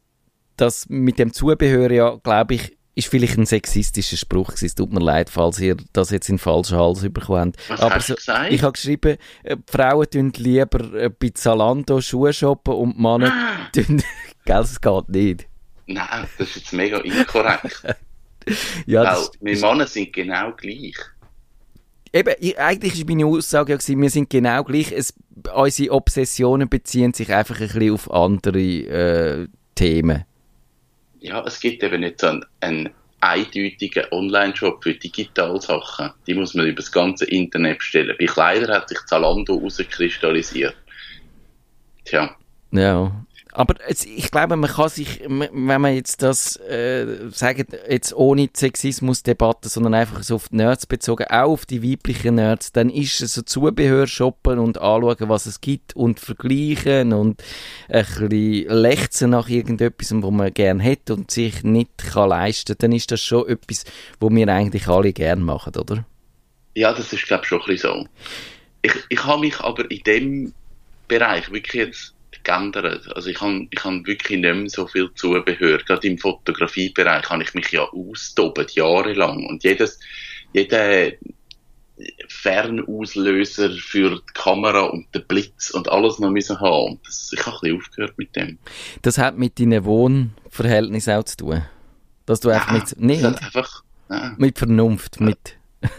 das 0.56 0.90
mit 0.90 1.20
dem 1.20 1.34
Zubehör 1.34 1.92
ja, 1.92 2.16
glaube 2.22 2.56
ich, 2.56 2.77
ist 2.98 3.08
vielleicht 3.08 3.38
ein 3.38 3.46
sexistischer 3.46 4.18
Spruch 4.18 4.48
gewesen. 4.48 4.66
Es 4.66 4.76
tut 4.76 4.92
mir 4.92 5.00
leid, 5.00 5.30
falls 5.30 5.60
ihr 5.60 5.78
das 5.94 6.10
jetzt 6.10 6.30
in 6.30 6.36
den 6.36 6.40
falschen 6.40 6.78
Hals 6.78 7.02
bekommt. 7.02 7.56
Was 7.68 7.80
Aber 7.80 7.96
hast 7.96 8.10
du 8.10 8.14
so, 8.14 8.16
gesagt? 8.16 8.52
ich 8.52 8.64
habe 8.64 8.74
geschrieben, 8.74 9.18
äh, 9.44 9.56
Frauen 9.70 10.10
tun 10.10 10.34
lieber 10.36 10.94
äh, 10.96 11.10
bei 11.10 11.30
Zalando 11.30 12.02
Schuhe 12.02 12.34
shoppen 12.34 12.74
und 12.74 13.00
Männer 13.00 13.32
Ah, 13.32 13.70
tun... 13.74 14.02
Gell, 14.46 14.62
es 14.62 14.82
geht 14.82 15.10
nicht. 15.10 15.48
nein, 15.86 16.28
das 16.38 16.48
ist 16.50 16.56
jetzt 16.56 16.74
mega 16.74 16.98
inkorrekt. 17.00 17.84
Ja, 18.86 19.02
weil 19.04 19.10
das, 19.10 19.32
wir 19.42 19.60
Männer 19.60 19.88
sind 19.88 20.14
genau 20.14 20.54
gleich. 20.54 20.96
eben, 22.14 22.34
ich, 22.40 22.58
eigentlich 22.58 22.98
war 22.98 23.06
meine 23.14 23.26
Aussage 23.26 23.74
ja, 23.74 23.78
gewesen, 23.78 24.02
wir 24.02 24.10
sind 24.10 24.30
genau 24.30 24.64
gleich. 24.64 24.92
Es, 24.94 25.14
unsere 25.54 25.92
Obsessionen 25.94 26.70
beziehen 26.70 27.14
sich 27.14 27.34
einfach 27.34 27.60
ein 27.60 27.68
bisschen 27.68 27.94
auf 27.94 28.10
andere 28.10 28.60
äh, 28.62 29.48
Themen. 29.76 30.24
Ja, 31.20 31.44
es 31.46 31.60
gibt 31.60 31.84
eben 31.84 32.02
nicht 32.02 32.20
so 32.20 32.40
einen, 32.62 32.90
eindeutigen 33.20 34.06
Online-Shop 34.12 34.84
für 34.84 34.94
Digitalsachen. 34.94 36.12
Die 36.28 36.36
muss 36.36 36.54
man 36.54 36.68
über 36.68 36.76
das 36.76 36.92
ganze 36.92 37.26
Internet 37.26 37.80
bestellen. 37.80 38.16
Bei 38.20 38.26
Kleidern 38.26 38.76
hat 38.76 38.90
sich 38.90 39.00
Zalando 39.08 39.56
rauskristallisiert. 39.56 40.76
Tja, 42.06 42.36
Ja. 42.72 43.12
Aber 43.58 43.76
es, 43.88 44.06
ich 44.06 44.30
glaube, 44.32 44.56
man 44.56 44.70
kann 44.70 44.90
sich, 44.90 45.22
wenn 45.28 45.82
man 45.82 45.96
jetzt 45.96 46.22
das 46.22 46.58
äh, 46.58 47.30
sagt, 47.32 47.76
jetzt 47.90 48.14
ohne 48.14 48.50
Sexismusdebatte, 48.54 49.70
sondern 49.70 49.96
einfach 49.96 50.24
so 50.24 50.36
auf 50.36 50.50
die 50.50 50.58
Nerds 50.58 50.86
bezogen, 50.86 51.26
auch 51.30 51.52
auf 51.52 51.66
die 51.66 51.84
weiblichen 51.84 52.36
Nerds, 52.36 52.72
dann 52.72 52.90
ist 52.90 53.22
es 53.22 53.34
so 53.34 53.42
Zubehör 53.42 54.08
shoppen 54.08 54.60
und 54.60 54.78
anschauen, 54.78 55.30
was 55.30 55.46
es 55.48 55.60
gibt 55.60 55.96
und 55.96 56.20
vergleichen 56.20 57.14
und 57.14 57.44
ein 57.90 58.06
bisschen 58.06 58.68
lechzen 58.70 59.30
nach 59.32 59.50
irgendetwas, 59.50 60.14
wo 60.14 60.32
man 60.32 60.54
gern 60.54 60.84
hat 60.84 61.10
und 61.10 61.32
sich 61.32 61.64
nicht 61.64 61.98
kann 61.98 62.30
leisten, 62.30 62.76
dann 62.78 62.92
ist 62.92 63.12
das 63.12 63.22
schon 63.22 63.48
etwas, 63.48 63.86
wo 64.20 64.30
wir 64.30 64.48
eigentlich 64.48 64.88
alle 64.88 65.14
gern 65.14 65.42
machen, 65.42 65.76
oder? 65.76 66.06
ja, 66.78 66.94
das 66.94 67.12
ist 67.12 67.26
glaube 67.26 67.44
ich 67.44 67.50
schon 67.50 67.60
ein 67.62 67.68
bisschen 67.68 67.92
so. 67.92 68.08
Ich, 68.84 68.94
ich 69.10 69.24
habe 69.26 69.42
mich 69.42 69.60
aber 69.60 69.90
in 69.90 70.04
dem 70.04 70.54
Bereich 71.08 71.52
wirklich 71.52 71.74
jetzt 71.74 72.14
geändert. 72.48 73.08
Also 73.16 73.30
ich 73.30 73.40
habe 73.42 73.68
ich 73.70 73.84
habe 73.84 74.06
wirklich 74.06 74.40
nicht 74.40 74.56
mehr 74.56 74.70
so 74.70 74.88
viel 74.88 75.12
Zubehör. 75.14 75.80
Gerade 75.80 76.08
im 76.08 76.18
Fotografiebereich 76.18 77.30
habe 77.30 77.44
ich 77.44 77.54
mich 77.54 77.72
ja 77.72 77.84
austobt, 77.84 78.72
jahrelang. 78.72 79.46
Und 79.46 79.64
jedes, 79.64 80.00
jeder 80.54 81.12
Fernauslöser 82.28 83.72
für 83.72 84.12
die 84.12 84.34
Kamera 84.34 84.82
und 84.82 85.14
den 85.14 85.26
Blitz 85.28 85.72
und 85.72 85.90
alles 85.90 86.20
noch 86.20 86.30
müssen 86.30 86.60
haben. 86.60 86.92
Und 86.92 87.08
das, 87.08 87.32
ich 87.34 87.46
habe 87.46 87.58
ein 87.58 87.60
bisschen 87.62 87.78
aufgehört 87.78 88.18
mit 88.18 88.36
dem. 88.36 88.60
Das 89.02 89.18
hat 89.18 89.38
mit 89.38 89.60
deinen 89.60 89.84
Wohnverhältnissen 89.84 91.14
auch 91.14 91.24
zu 91.24 91.38
tun. 91.38 91.64
Dass 92.26 92.40
du 92.40 92.50
einfach 92.50 92.72
mit, 92.72 93.00
nicht, 93.00 93.24
einfach, 93.24 93.84
nein, 94.10 94.36
mit 94.38 94.58
Vernunft, 94.58 95.22
mit, 95.22 95.58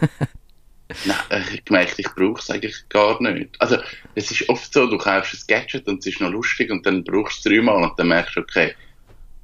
nein, 1.05 1.45
ich 1.53 1.65
gemerkt, 1.65 1.95
ich 1.97 2.07
brauche 2.15 2.39
es 2.39 2.49
eigentlich 2.49 2.87
gar 2.89 3.21
nicht. 3.21 3.59
Also, 3.59 3.77
es 4.15 4.31
ist 4.31 4.47
oft 4.49 4.73
so, 4.73 4.87
du 4.87 4.97
kaufst 4.97 5.33
ein 5.33 5.41
Gadget 5.47 5.87
und 5.87 5.99
es 5.99 6.07
ist 6.07 6.21
noch 6.21 6.31
lustig 6.31 6.71
und 6.71 6.85
dann 6.85 7.03
brauchst 7.03 7.45
du 7.45 7.49
es 7.49 7.55
dreimal 7.55 7.83
und 7.83 7.97
dann 7.97 8.07
merkst 8.07 8.35
du, 8.35 8.41
okay, 8.41 8.73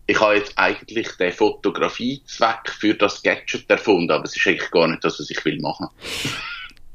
ich 0.08 0.20
habe 0.20 0.36
jetzt 0.36 0.58
eigentlich 0.58 1.08
den 1.18 1.32
Fotografiezweck 1.32 2.70
für 2.80 2.94
das 2.94 3.22
Gadget 3.24 3.70
erfunden, 3.70 4.12
aber 4.12 4.26
es 4.26 4.36
ist 4.36 4.46
eigentlich 4.48 4.72
gar 4.72 4.88
nicht 4.88 5.04
das, 5.04 5.20
was 5.20 5.30
ich 5.30 5.44
will 5.46 5.60
machen. 5.62 5.88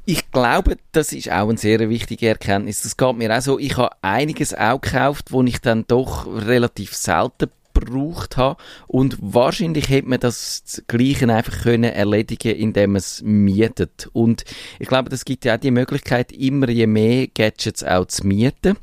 Ich 0.06 0.30
glaube, 0.30 0.76
das 0.92 1.12
ist 1.12 1.30
auch 1.30 1.48
eine 1.48 1.58
sehr 1.58 1.88
wichtige 1.88 2.28
Erkenntnis. 2.28 2.82
Das 2.82 2.96
geht 2.96 3.16
mir 3.16 3.36
auch 3.36 3.40
so. 3.40 3.58
Ich 3.58 3.76
habe 3.76 3.94
einiges 4.02 4.54
auch 4.54 4.80
gekauft, 4.80 5.30
wo 5.30 5.42
ich 5.42 5.60
dann 5.60 5.86
doch 5.86 6.26
relativ 6.26 6.94
selten 6.94 7.50
gebraucht 7.80 8.36
habe. 8.36 8.60
Und 8.86 9.16
wahrscheinlich 9.20 9.88
hätte 9.88 10.08
man 10.08 10.20
das 10.20 10.82
Gleiche 10.86 11.32
einfach 11.32 11.62
können 11.62 11.92
erledigen, 11.92 12.56
indem 12.56 12.92
man 12.92 12.98
es 12.98 13.22
mietet. 13.22 14.08
Und 14.12 14.44
ich 14.78 14.88
glaube, 14.88 15.10
das 15.10 15.24
gibt 15.24 15.44
ja 15.44 15.56
auch 15.56 15.60
die 15.60 15.70
Möglichkeit, 15.70 16.32
immer 16.32 16.68
je 16.68 16.86
mehr 16.86 17.26
Gadgets 17.28 17.84
auch 17.84 18.06
zu 18.06 18.26
mieten. 18.26 18.76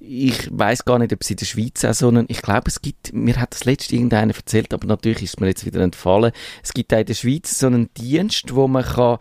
Ich 0.00 0.48
weiß 0.50 0.84
gar 0.84 1.00
nicht, 1.00 1.12
ob 1.12 1.22
es 1.22 1.30
in 1.30 1.36
der 1.36 1.46
Schweiz 1.46 1.84
auch 1.84 1.92
so 1.92 2.08
einen, 2.08 2.26
ich 2.28 2.40
glaube, 2.40 2.68
es 2.68 2.80
gibt, 2.80 3.12
mir 3.12 3.36
hat 3.36 3.52
das 3.52 3.64
letzte 3.64 3.96
irgendeiner 3.96 4.34
erzählt, 4.34 4.72
aber 4.72 4.86
natürlich 4.86 5.24
ist 5.24 5.34
es 5.34 5.40
mir 5.40 5.48
jetzt 5.48 5.66
wieder 5.66 5.80
entfallen. 5.80 6.32
Es 6.62 6.72
gibt 6.72 6.94
auch 6.94 6.98
in 6.98 7.06
der 7.06 7.14
Schweiz 7.14 7.58
so 7.58 7.66
einen 7.66 7.92
Dienst, 7.94 8.54
wo 8.54 8.68
man 8.68 8.84
kann 8.84 9.18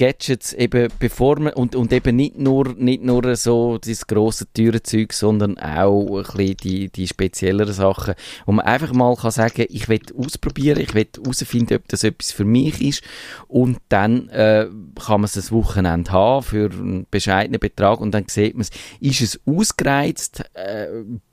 Gadgets 0.00 0.54
eben 0.54 0.88
bevor 0.98 1.38
man, 1.38 1.52
und, 1.52 1.76
und 1.76 1.92
eben 1.92 2.16
nicht 2.16 2.38
nur, 2.38 2.74
nicht 2.74 3.02
nur 3.02 3.36
so 3.36 3.76
das 3.76 4.06
grosse, 4.06 4.50
teure 4.54 4.82
Zeug, 4.82 5.12
sondern 5.12 5.58
auch 5.58 6.16
ein 6.16 6.22
bisschen 6.22 6.56
die, 6.56 6.88
die 6.88 7.06
spezielleren 7.06 7.74
Sachen, 7.74 8.14
wo 8.46 8.52
man 8.52 8.64
einfach 8.64 8.94
mal 8.94 9.14
kann 9.14 9.30
sagen, 9.30 9.66
ich 9.68 9.90
will 9.90 10.00
ausprobieren, 10.16 10.80
ich 10.80 10.94
will 10.94 11.06
herausfinden, 11.14 11.76
ob 11.76 11.86
das 11.88 12.02
etwas 12.02 12.32
für 12.32 12.46
mich 12.46 12.80
ist. 12.80 13.02
Und 13.46 13.76
dann 13.90 14.30
äh, 14.30 14.68
kann 14.94 15.20
man 15.20 15.24
es 15.24 15.36
ein 15.36 15.54
Wochenende 15.54 16.12
haben 16.12 16.44
für 16.44 16.70
einen 16.70 17.06
bescheidenen 17.10 17.60
Betrag 17.60 18.00
und 18.00 18.12
dann 18.12 18.24
sieht 18.26 18.54
man 18.54 18.62
es, 18.62 18.70
ist 19.00 19.20
es 19.20 19.40
ausgereizt, 19.44 20.44
äh, 20.54 20.86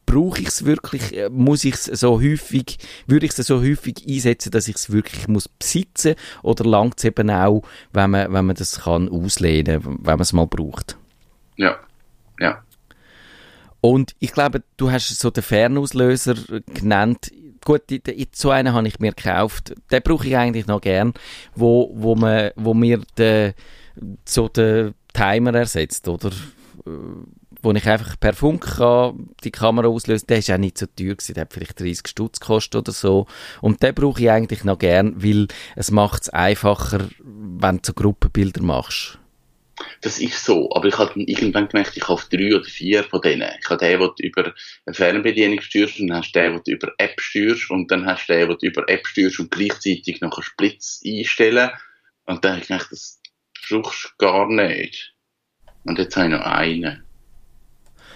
brauche 0.08 0.42
ich 0.42 0.48
es 0.48 0.66
wirklich, 0.66 1.16
äh, 1.16 1.30
muss 1.30 1.64
ich 1.64 1.76
es 1.76 1.86
so 1.86 2.20
häufig, 2.20 2.80
würde 3.06 3.28
ich 3.28 3.38
es 3.38 3.46
so 3.46 3.62
häufig 3.62 4.08
einsetzen, 4.10 4.52
dass 4.52 4.68
ich 4.68 4.78
es 4.78 4.92
wirklich 4.92 5.28
muss 5.28 5.48
besitzen 5.48 6.16
oder 6.42 6.66
langt 6.66 6.98
es 6.98 7.04
eben 7.04 7.30
auch, 7.30 7.62
wenn 7.94 8.10
man, 8.10 8.34
wenn 8.34 8.46
man 8.46 8.56
das 8.56 8.82
kann 8.82 9.10
auslehnen, 9.10 9.84
wenn 9.84 10.04
man 10.04 10.22
es 10.22 10.34
mal 10.34 10.48
braucht. 10.48 10.98
Ja, 11.58 11.78
ja. 12.40 12.64
Und 13.82 14.16
ich 14.20 14.32
glaube, 14.32 14.64
du 14.78 14.90
hast 14.90 15.08
so 15.08 15.30
den 15.30 15.44
Fernauslöser 15.44 16.36
genannt. 16.74 17.32
Gut, 17.64 17.84
so 18.32 18.50
einen 18.50 18.74
habe 18.74 18.88
ich 18.88 19.00
mir 19.00 19.12
gekauft. 19.12 19.76
Den 19.92 20.02
brauche 20.02 20.26
ich 20.26 20.38
eigentlich 20.38 20.68
noch 20.68 20.82
gern, 20.82 21.14
wo, 21.54 21.92
wo, 21.94 22.16
man, 22.16 22.52
wo 22.56 22.74
mir 22.74 23.02
den, 23.18 23.54
so 24.26 24.48
den 24.48 24.94
Timer 25.14 25.54
ersetzt, 25.54 26.08
oder? 26.08 26.32
Wo 27.62 27.72
ich 27.72 27.88
einfach 27.88 28.20
per 28.20 28.34
Funk 28.34 28.78
kann 28.78 29.30
die 29.44 29.52
Kamera 29.52 29.88
auslösen 29.88 30.28
Der 30.28 30.40
ist 30.40 30.52
auch 30.52 30.58
nicht 30.58 30.78
so 30.78 30.86
teuer 30.86 31.16
gewesen. 31.16 31.34
Der 31.34 31.42
hat 31.42 31.54
vielleicht 31.54 31.80
30 31.80 32.08
Stutz 32.08 32.40
gekostet 32.40 32.76
oder 32.76 32.92
so. 32.92 33.26
Und 33.62 33.82
den 33.82 33.96
brauche 33.96 34.22
ich 34.22 34.30
eigentlich 34.30 34.64
noch 34.64 34.80
gern, 34.80 35.22
weil 35.24 35.48
es 35.76 35.92
macht 35.92 36.24
es 36.24 36.30
einfacher, 36.30 37.08
wenn 37.20 37.78
du 37.78 37.82
so 37.84 37.94
Gruppenbilder 37.94 38.62
machst. 38.62 39.20
Das 40.02 40.20
ist 40.20 40.44
so, 40.44 40.72
aber 40.74 40.88
ich 40.88 40.98
habe 40.98 41.22
irgendwann 41.22 41.68
gemerkt, 41.68 41.96
ich 41.96 42.08
habe 42.08 42.22
drei 42.32 42.56
oder 42.56 42.66
vier 42.66 43.04
von 43.04 43.22
denen. 43.22 43.50
Ich 43.62 43.70
habe 43.70 43.78
den, 43.78 44.00
den 44.00 44.10
du 44.18 44.24
über 44.24 44.54
eine 44.86 44.94
Fernbedienung 44.94 45.62
steuerst, 45.62 46.00
dann 46.00 46.14
hast 46.14 46.32
du 46.32 46.40
den, 46.40 46.54
den 46.54 46.62
du 46.66 46.72
über 46.72 46.94
App 46.98 47.20
steuerst, 47.22 47.70
und 47.70 47.92
dann 47.92 48.06
hast 48.06 48.28
du 48.28 48.34
den, 48.34 48.50
den 48.50 48.58
du 48.60 48.68
über 48.68 48.90
App 48.90 49.06
steuerst 49.06 49.40
und 49.40 49.52
gleichzeitig 49.52 50.20
noch 50.22 50.38
einen 50.38 50.44
Splitz 50.44 51.02
einstellen. 51.06 51.70
Und 52.26 52.44
dann 52.44 52.54
habe 52.54 52.62
ich 52.62 52.68
gedacht, 52.68 52.92
das 52.92 53.22
brauchst 53.70 54.06
du 54.06 54.26
gar 54.26 54.50
nicht. 54.50 55.14
Und 55.84 56.00
jetzt 56.00 56.16
habe 56.16 56.28
ich 56.28 56.32
noch 56.32 56.42
einen. 56.42 57.07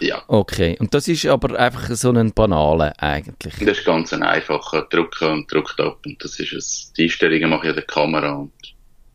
Ja. 0.02 0.24
Okay, 0.28 0.76
und 0.80 0.94
das 0.94 1.08
ist 1.08 1.26
aber 1.28 1.58
einfach 1.58 1.90
so 1.96 2.12
ein 2.12 2.34
banaler 2.34 2.94
eigentlich. 2.98 3.54
Das 3.60 3.78
ist 3.78 3.86
ganz 3.86 4.12
ein 4.14 4.24
einfacher 4.24 4.88
Drucken 4.90 5.32
und 5.32 5.54
Druckt 5.54 5.80
ab 5.80 6.00
und 6.06 6.24
das 6.24 6.40
ist 6.40 6.54
es. 6.54 6.94
Die 6.98 7.04
Einstellungen 7.04 7.50
mache 7.50 7.68
ich 7.68 7.70
an 7.70 7.76
der 7.76 7.86
Kamera 7.86 8.32
und 8.34 8.52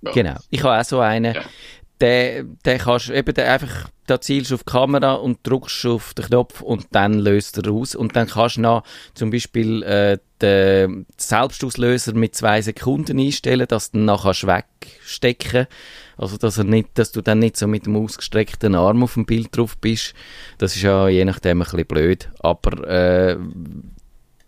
ja. 0.02 0.12
Genau, 0.12 0.36
ich 0.50 0.62
habe 0.62 0.80
auch 0.80 0.84
so 0.84 1.00
einen. 1.00 1.34
Ja 1.34 1.42
den, 2.00 2.58
den 2.64 2.78
kannst 2.78 3.10
eben 3.10 3.34
den 3.34 3.46
einfach, 3.46 3.88
da 4.06 4.20
zielst 4.20 4.52
auf 4.52 4.62
die 4.64 4.70
Kamera 4.70 5.14
und 5.14 5.38
drückst 5.42 5.86
auf 5.86 6.14
den 6.14 6.26
Knopf 6.26 6.60
und 6.60 6.86
dann 6.92 7.14
löst 7.14 7.58
er 7.58 7.72
aus. 7.72 7.94
Und 7.94 8.16
dann 8.16 8.28
kannst 8.28 8.56
du 8.56 8.60
noch 8.62 8.84
zum 9.14 9.30
Beispiel 9.30 9.82
äh, 9.82 10.18
den 10.42 11.06
Selbstauslöser 11.16 12.14
mit 12.14 12.34
zwei 12.34 12.60
Sekunden 12.60 13.18
einstellen, 13.18 13.66
dass 13.66 13.90
du 13.90 13.98
dann 13.98 14.04
nachher 14.06 14.46
wegstecken 14.46 15.66
Also, 16.16 16.36
dass, 16.36 16.58
er 16.58 16.64
nicht, 16.64 16.90
dass 16.94 17.12
du 17.12 17.20
dann 17.20 17.38
nicht 17.38 17.56
so 17.56 17.66
mit 17.66 17.86
dem 17.86 17.96
ausgestreckten 17.96 18.74
Arm 18.74 19.02
auf 19.02 19.14
dem 19.14 19.26
Bild 19.26 19.56
drauf 19.56 19.76
bist. 19.78 20.14
Das 20.58 20.74
ist 20.74 20.82
ja 20.82 21.08
je 21.08 21.24
nachdem 21.24 21.60
ein 21.60 21.64
bisschen 21.64 21.86
blöd. 21.86 22.30
Aber 22.40 22.88
äh, 22.88 23.36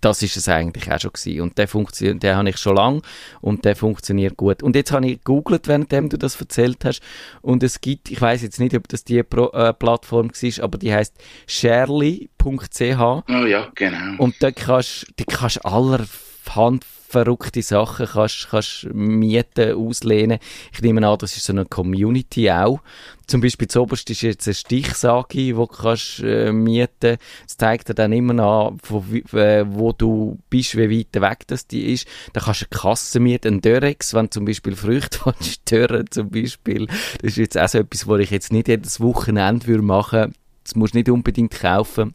das 0.00 0.22
ist 0.22 0.36
es 0.36 0.48
eigentlich 0.48 0.90
auch 0.90 1.00
schon 1.00 1.12
gewesen. 1.12 1.40
Und 1.40 1.58
der 1.58 1.68
funktioniert, 1.68 2.22
den 2.22 2.36
habe 2.36 2.50
ich 2.50 2.58
schon 2.58 2.76
lange 2.76 3.02
und 3.40 3.64
der 3.64 3.76
funktioniert 3.76 4.36
gut. 4.36 4.62
Und 4.62 4.76
jetzt 4.76 4.92
habe 4.92 5.06
ich 5.06 5.18
gegoogelt, 5.18 5.68
währenddem 5.68 6.08
du 6.08 6.16
das 6.16 6.40
erzählt 6.40 6.84
hast. 6.84 7.02
Und 7.42 7.62
es 7.62 7.80
gibt, 7.80 8.10
ich 8.10 8.20
weiß 8.20 8.42
jetzt 8.42 8.60
nicht, 8.60 8.74
ob 8.74 8.88
das 8.88 9.04
die 9.04 9.22
Pro, 9.22 9.50
äh, 9.50 9.72
Plattform 9.72 10.30
war, 10.30 10.64
aber 10.64 10.78
die 10.78 10.92
heißt 10.92 11.14
sharely.ch. 11.46 13.00
Oh 13.00 13.46
ja, 13.46 13.68
genau. 13.74 14.22
Und 14.22 14.36
da 14.40 14.50
kannst, 14.52 15.06
die 15.18 15.24
kannst 15.24 15.64
allerhand 15.64 16.84
verrückte 17.08 17.62
Sachen 17.62 18.06
kannst, 18.06 18.50
kannst 18.50 18.86
mieten, 18.92 19.72
auslehnen. 19.72 20.38
Ich 20.74 20.82
nehme 20.82 21.06
an, 21.08 21.16
das 21.16 21.38
ist 21.38 21.46
so 21.46 21.54
eine 21.54 21.64
Community 21.64 22.50
auch. 22.50 22.80
Zum 23.26 23.40
Beispiel 23.40 23.66
zuoberst 23.66 24.10
ist 24.10 24.20
jetzt 24.20 24.46
eine 24.46 24.54
Stichsage, 24.54 25.56
wo 25.56 25.64
du 25.64 25.74
kannst, 25.74 26.20
äh, 26.22 26.52
mieten. 26.52 27.16
Das 27.46 27.56
zeigt 27.56 27.88
dir 27.88 27.94
dann 27.94 28.12
immer 28.12 28.42
an, 28.42 28.78
wo, 28.82 29.02
äh, 29.36 29.64
wo 29.66 29.92
du 29.92 30.38
bist, 30.50 30.76
wie 30.76 30.98
weit 30.98 31.22
weg 31.22 31.46
das 31.46 31.66
die 31.66 31.94
ist. 31.94 32.06
Da 32.34 32.42
kannst 32.42 32.60
du 32.60 32.66
eine 32.70 32.78
Kasse 32.78 33.20
mieten, 33.20 33.48
einen 33.48 33.60
Dörrex, 33.62 34.12
wenn 34.12 34.26
du 34.26 34.30
zum 34.30 34.44
Beispiel 34.44 34.76
Früchte 34.76 35.20
willst, 35.24 35.70
Dörren 35.70 36.10
zum 36.10 36.28
Beispiel. 36.28 36.88
Das 37.22 37.32
ist 37.32 37.36
jetzt 37.38 37.56
auch 37.56 37.68
so 37.68 37.78
etwas, 37.78 38.06
was 38.06 38.20
ich 38.20 38.30
jetzt 38.30 38.52
nicht 38.52 38.68
jedes 38.68 39.00
Wochenende 39.00 39.66
würde 39.66 39.82
machen. 39.82 40.34
Das 40.62 40.74
musst 40.74 40.92
du 40.92 40.98
nicht 40.98 41.08
unbedingt 41.08 41.52
kaufen. 41.52 42.14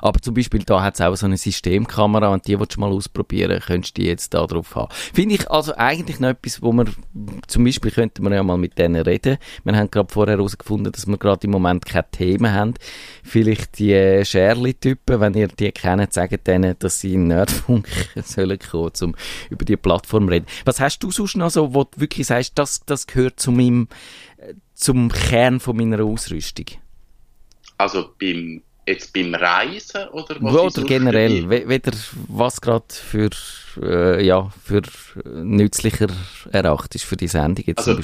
Aber 0.00 0.20
zum 0.20 0.34
Beispiel 0.34 0.62
da 0.64 0.82
hat 0.82 0.94
es 0.94 1.00
auch 1.00 1.14
so 1.16 1.26
eine 1.26 1.36
Systemkamera 1.36 2.28
und 2.28 2.46
die 2.46 2.58
willst 2.58 2.76
du 2.76 2.80
mal 2.80 2.90
ausprobieren, 2.90 3.60
könntest 3.60 3.96
du 3.96 4.02
die 4.02 4.08
jetzt 4.08 4.34
da 4.34 4.46
drauf 4.46 4.74
haben. 4.74 4.92
Finde 4.92 5.34
ich 5.34 5.50
also 5.50 5.74
eigentlich 5.76 6.20
noch 6.20 6.28
etwas, 6.30 6.62
wo 6.62 6.72
man, 6.72 6.88
zum 7.46 7.64
Beispiel 7.64 7.90
könnte 7.90 8.22
man 8.22 8.32
ja 8.32 8.42
mal 8.42 8.58
mit 8.58 8.78
denen 8.78 9.02
reden. 9.02 9.38
Wir 9.64 9.76
haben 9.76 9.90
gerade 9.90 10.12
vorher 10.12 10.36
herausgefunden, 10.36 10.92
dass 10.92 11.06
wir 11.06 11.18
gerade 11.18 11.46
im 11.46 11.50
Moment 11.50 11.84
keine 11.84 12.10
Themen 12.10 12.52
haben. 12.52 12.74
Vielleicht 13.22 13.78
die 13.78 13.92
äh, 13.92 14.24
Scherli-Typen, 14.24 15.20
wenn 15.20 15.34
ihr 15.34 15.48
die 15.48 15.72
kennt, 15.72 16.12
sagt 16.12 16.46
denen, 16.46 16.76
dass 16.78 17.00
sie 17.00 17.14
in 17.14 17.28
Nerdfunk 17.28 17.88
sollen 18.24 18.58
kommen, 18.58 18.92
um 19.02 19.14
über 19.50 19.64
die 19.64 19.76
Plattform 19.76 20.28
reden. 20.28 20.46
Was 20.64 20.80
hast 20.80 21.00
du 21.00 21.10
sonst 21.10 21.36
noch 21.36 21.50
so, 21.50 21.74
wo 21.74 21.84
du 21.84 22.00
wirklich 22.00 22.26
sagst, 22.26 22.58
das, 22.58 22.80
das 22.86 23.06
gehört 23.06 23.40
zu 23.40 23.52
meinem, 23.52 23.88
äh, 24.38 24.54
zum 24.74 25.10
Kern 25.10 25.60
von 25.60 25.76
meiner 25.76 26.02
Ausrüstung? 26.04 26.66
Also 27.78 28.10
beim 28.18 28.62
Jetzt 28.86 29.12
beim 29.12 29.34
Reisen 29.34 30.08
oder 30.08 30.36
was? 30.40 30.76
Oder 30.76 30.86
generell, 30.86 31.48
weder 31.48 31.92
was 32.28 32.60
gerade 32.60 32.86
für, 32.88 33.30
äh, 33.82 34.24
ja, 34.24 34.50
für 34.64 34.82
nützlicher 35.24 36.08
erachtet 36.50 36.96
ist 36.96 37.04
für 37.04 37.16
die 37.16 37.28
Sendung 37.28 37.64
jetzt 37.66 37.86
also, 37.86 38.00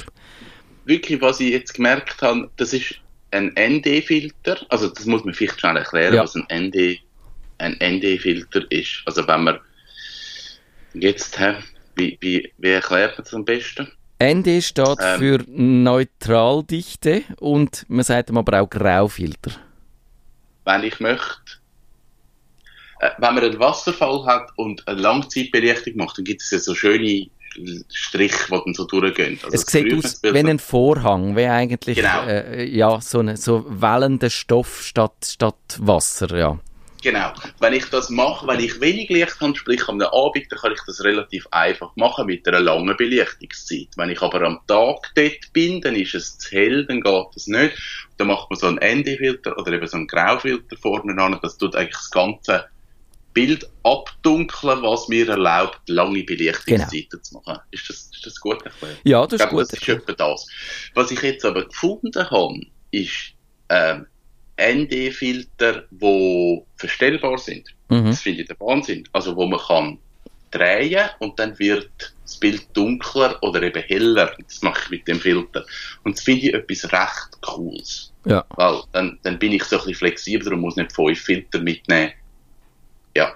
Wirklich, 0.85 1.21
was 1.21 1.41
ich 1.41 1.51
jetzt 1.51 1.75
gemerkt 1.75 2.23
habe, 2.23 2.49
das 2.57 2.73
ist 2.73 2.95
ein 3.33 3.53
ND-Filter. 3.59 4.59
Also 4.69 4.89
das 4.89 5.07
muss 5.07 5.25
man 5.25 5.35
vielleicht 5.35 5.59
schnell 5.59 5.77
erklären, 5.77 6.15
ja. 6.15 6.23
was 6.23 6.37
ein 6.37 6.47
ND, 6.53 7.01
ein 7.59 7.77
ND-Filter 7.83 8.63
ist. 8.71 9.03
Also 9.05 9.27
wenn 9.27 9.45
man 9.45 9.59
jetzt, 10.95 11.39
hä, 11.41 11.55
wie, 11.97 12.17
wie, 12.21 12.53
wie 12.59 12.71
erklärt 12.71 13.19
man 13.19 13.25
das 13.25 13.35
am 13.35 13.45
besten? 13.45 13.89
ND 14.23 14.63
steht 14.63 14.99
ähm, 15.01 15.19
für 15.19 15.45
Neutraldichte 15.49 17.23
und 17.39 17.85
man 17.89 18.05
sagt 18.05 18.31
aber 18.31 18.61
auch 18.61 18.71
Graufilter 18.71 19.51
wenn 20.67 20.83
ich 20.83 21.01
möchte, 21.01 21.41
äh, 23.01 23.11
wenn 23.19 23.35
man 23.35 23.45
einen 23.45 23.59
Wasserfall 23.59 24.27
hat 24.27 24.51
und 24.57 24.87
eine 24.87 25.01
Langzeitbelichtung 25.01 25.97
macht, 25.97 26.19
dann 26.19 26.25
gibt 26.25 26.43
es 26.43 26.51
ja 26.51 26.59
so 26.59 26.75
schöne 26.75 27.29
Striche, 27.91 28.37
die 28.51 28.61
dann 28.65 28.75
so 28.75 28.85
durchgehen. 28.85 29.39
Also 29.43 29.55
es 29.55 29.63
sieht 29.63 29.95
aus 29.95 30.23
wie 30.23 30.39
ein 30.39 30.59
Vorhang, 30.59 31.37
wie 31.37 31.47
eigentlich 31.47 31.97
genau. 31.97 32.27
äh, 32.27 32.65
ja, 32.65 33.01
so, 33.01 33.21
ein 33.21 33.37
so 33.37 33.65
wellender 33.69 34.29
Stoff 34.29 34.83
statt, 34.83 35.25
statt 35.25 35.79
Wasser, 35.79 36.37
ja. 36.37 36.59
Genau. 37.07 37.33
Wenn 37.61 37.73
ich 37.73 37.85
das 37.85 38.11
mache, 38.11 38.49
wenn 38.49 38.59
ich 38.59 38.81
wenig 38.81 39.09
Licht 39.11 39.41
habe, 39.41 39.55
sprich 39.55 39.87
am 39.87 40.01
Abend, 40.01 40.51
dann 40.51 40.59
kann 40.59 40.73
ich 40.73 40.81
das 40.89 41.05
relativ 41.05 41.47
einfach 41.53 41.95
machen 41.95 42.27
mit 42.27 42.49
einer 42.49 42.59
langen 42.59 42.97
Belichtungszeit. 42.97 43.91
Wenn 43.95 44.11
ich 44.11 44.21
aber 44.21 44.43
am 44.43 44.59
Tag 44.67 45.13
dort 45.15 45.53
bin, 45.53 45.81
dann 45.81 45.95
ist 45.95 46.17
es 46.17 46.37
zu 46.37 46.51
hell, 46.51 46.85
dann 46.85 47.01
geht 47.01 47.27
das 47.33 47.47
nicht. 47.47 47.79
Dann 48.17 48.27
macht 48.27 48.51
man 48.51 48.59
so 48.59 48.67
einen 48.67 48.79
Endifilter 48.79 49.57
oder 49.57 49.71
eben 49.71 49.87
so 49.87 49.99
einen 49.99 50.09
Graufilter 50.09 50.77
vorne 50.79 51.23
an. 51.23 51.39
Das 51.41 51.57
tut 51.57 51.77
eigentlich 51.77 51.95
das 51.95 52.11
ganze 52.11 52.65
Bild 53.33 53.71
abdunkeln, 53.85 54.83
was 54.83 55.07
mir 55.07 55.29
erlaubt, 55.29 55.89
lange 55.89 56.25
Belichtungszeiten 56.25 57.09
genau. 57.09 57.23
zu 57.23 57.35
machen. 57.35 57.61
Ist 57.71 57.89
das, 57.89 58.11
ist 58.13 58.27
das 58.27 58.41
gut 58.41 58.65
erklärt? 58.65 58.99
Ja, 59.05 59.25
das 59.25 59.35
ist 59.35 59.49
glaube, 59.49 59.63
gut. 59.63 59.73
Das 59.73 59.81
ist 59.81 59.89
etwa 59.89 60.13
das. 60.13 60.47
Was 60.95 61.13
ich 61.13 61.23
jetzt 61.23 61.45
aber 61.45 61.67
gefunden 61.67 62.29
habe, 62.29 62.61
ist, 62.91 63.35
ähm, 63.69 64.09
ND-Filter, 64.59 65.85
die 65.91 66.63
verstellbar 66.77 67.39
sind. 67.39 67.69
Mhm. 67.89 68.07
Das 68.07 68.23
finde 68.23 68.43
ich 68.43 68.49
der 68.49 68.59
Wahnsinn. 68.61 69.09
Also 69.13 69.37
wo 69.37 69.47
man 69.47 69.61
kann 69.61 69.99
drehen 70.51 71.09
und 71.19 71.39
dann 71.39 71.59
wird 71.59 72.15
das 72.23 72.39
Bild 72.39 72.67
dunkler 72.73 73.39
oder 73.43 73.63
eben 73.63 73.83
heller. 73.83 74.35
Das 74.47 74.63
mache 74.63 74.81
ich 74.85 74.91
mit 74.91 75.09
dem 75.09 75.21
Filter. 75.21 75.65
Und 76.05 76.17
das 76.17 76.25
finde 76.25 76.47
ich 76.47 76.55
etwas 76.55 76.93
recht 76.93 77.43
Cooles. 77.43 78.13
Ja. 78.25 78.45
Weil 78.57 78.83
dann, 78.93 79.19
dann 79.23 79.39
bin 79.39 79.53
ich 79.53 79.65
so 79.65 79.77
ein 79.77 79.81
bisschen 79.81 79.95
flexibler 79.97 80.53
und 80.53 80.61
muss 80.61 80.77
nicht 80.77 80.93
fünf 80.93 81.21
Filter 81.21 81.61
mitnehmen. 81.61 82.13
Ja, 83.15 83.35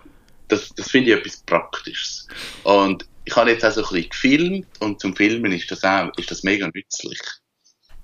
das, 0.49 0.71
das 0.75 0.91
finde 0.91 1.13
ich 1.13 1.19
etwas 1.19 1.39
Praktisches. 1.39 2.27
Und 2.65 3.07
ich 3.25 3.37
habe 3.37 3.51
jetzt 3.51 3.65
auch 3.65 3.71
so 3.71 3.83
ein 3.83 3.89
bisschen 3.89 4.11
gefilmt 4.11 4.67
und 4.81 5.01
zum 5.01 5.15
Filmen 5.15 5.53
ist 5.53 5.71
das 5.71 5.85
auch 5.85 6.11
ist 6.17 6.31
das 6.31 6.43
mega 6.43 6.69
nützlich. 6.75 7.21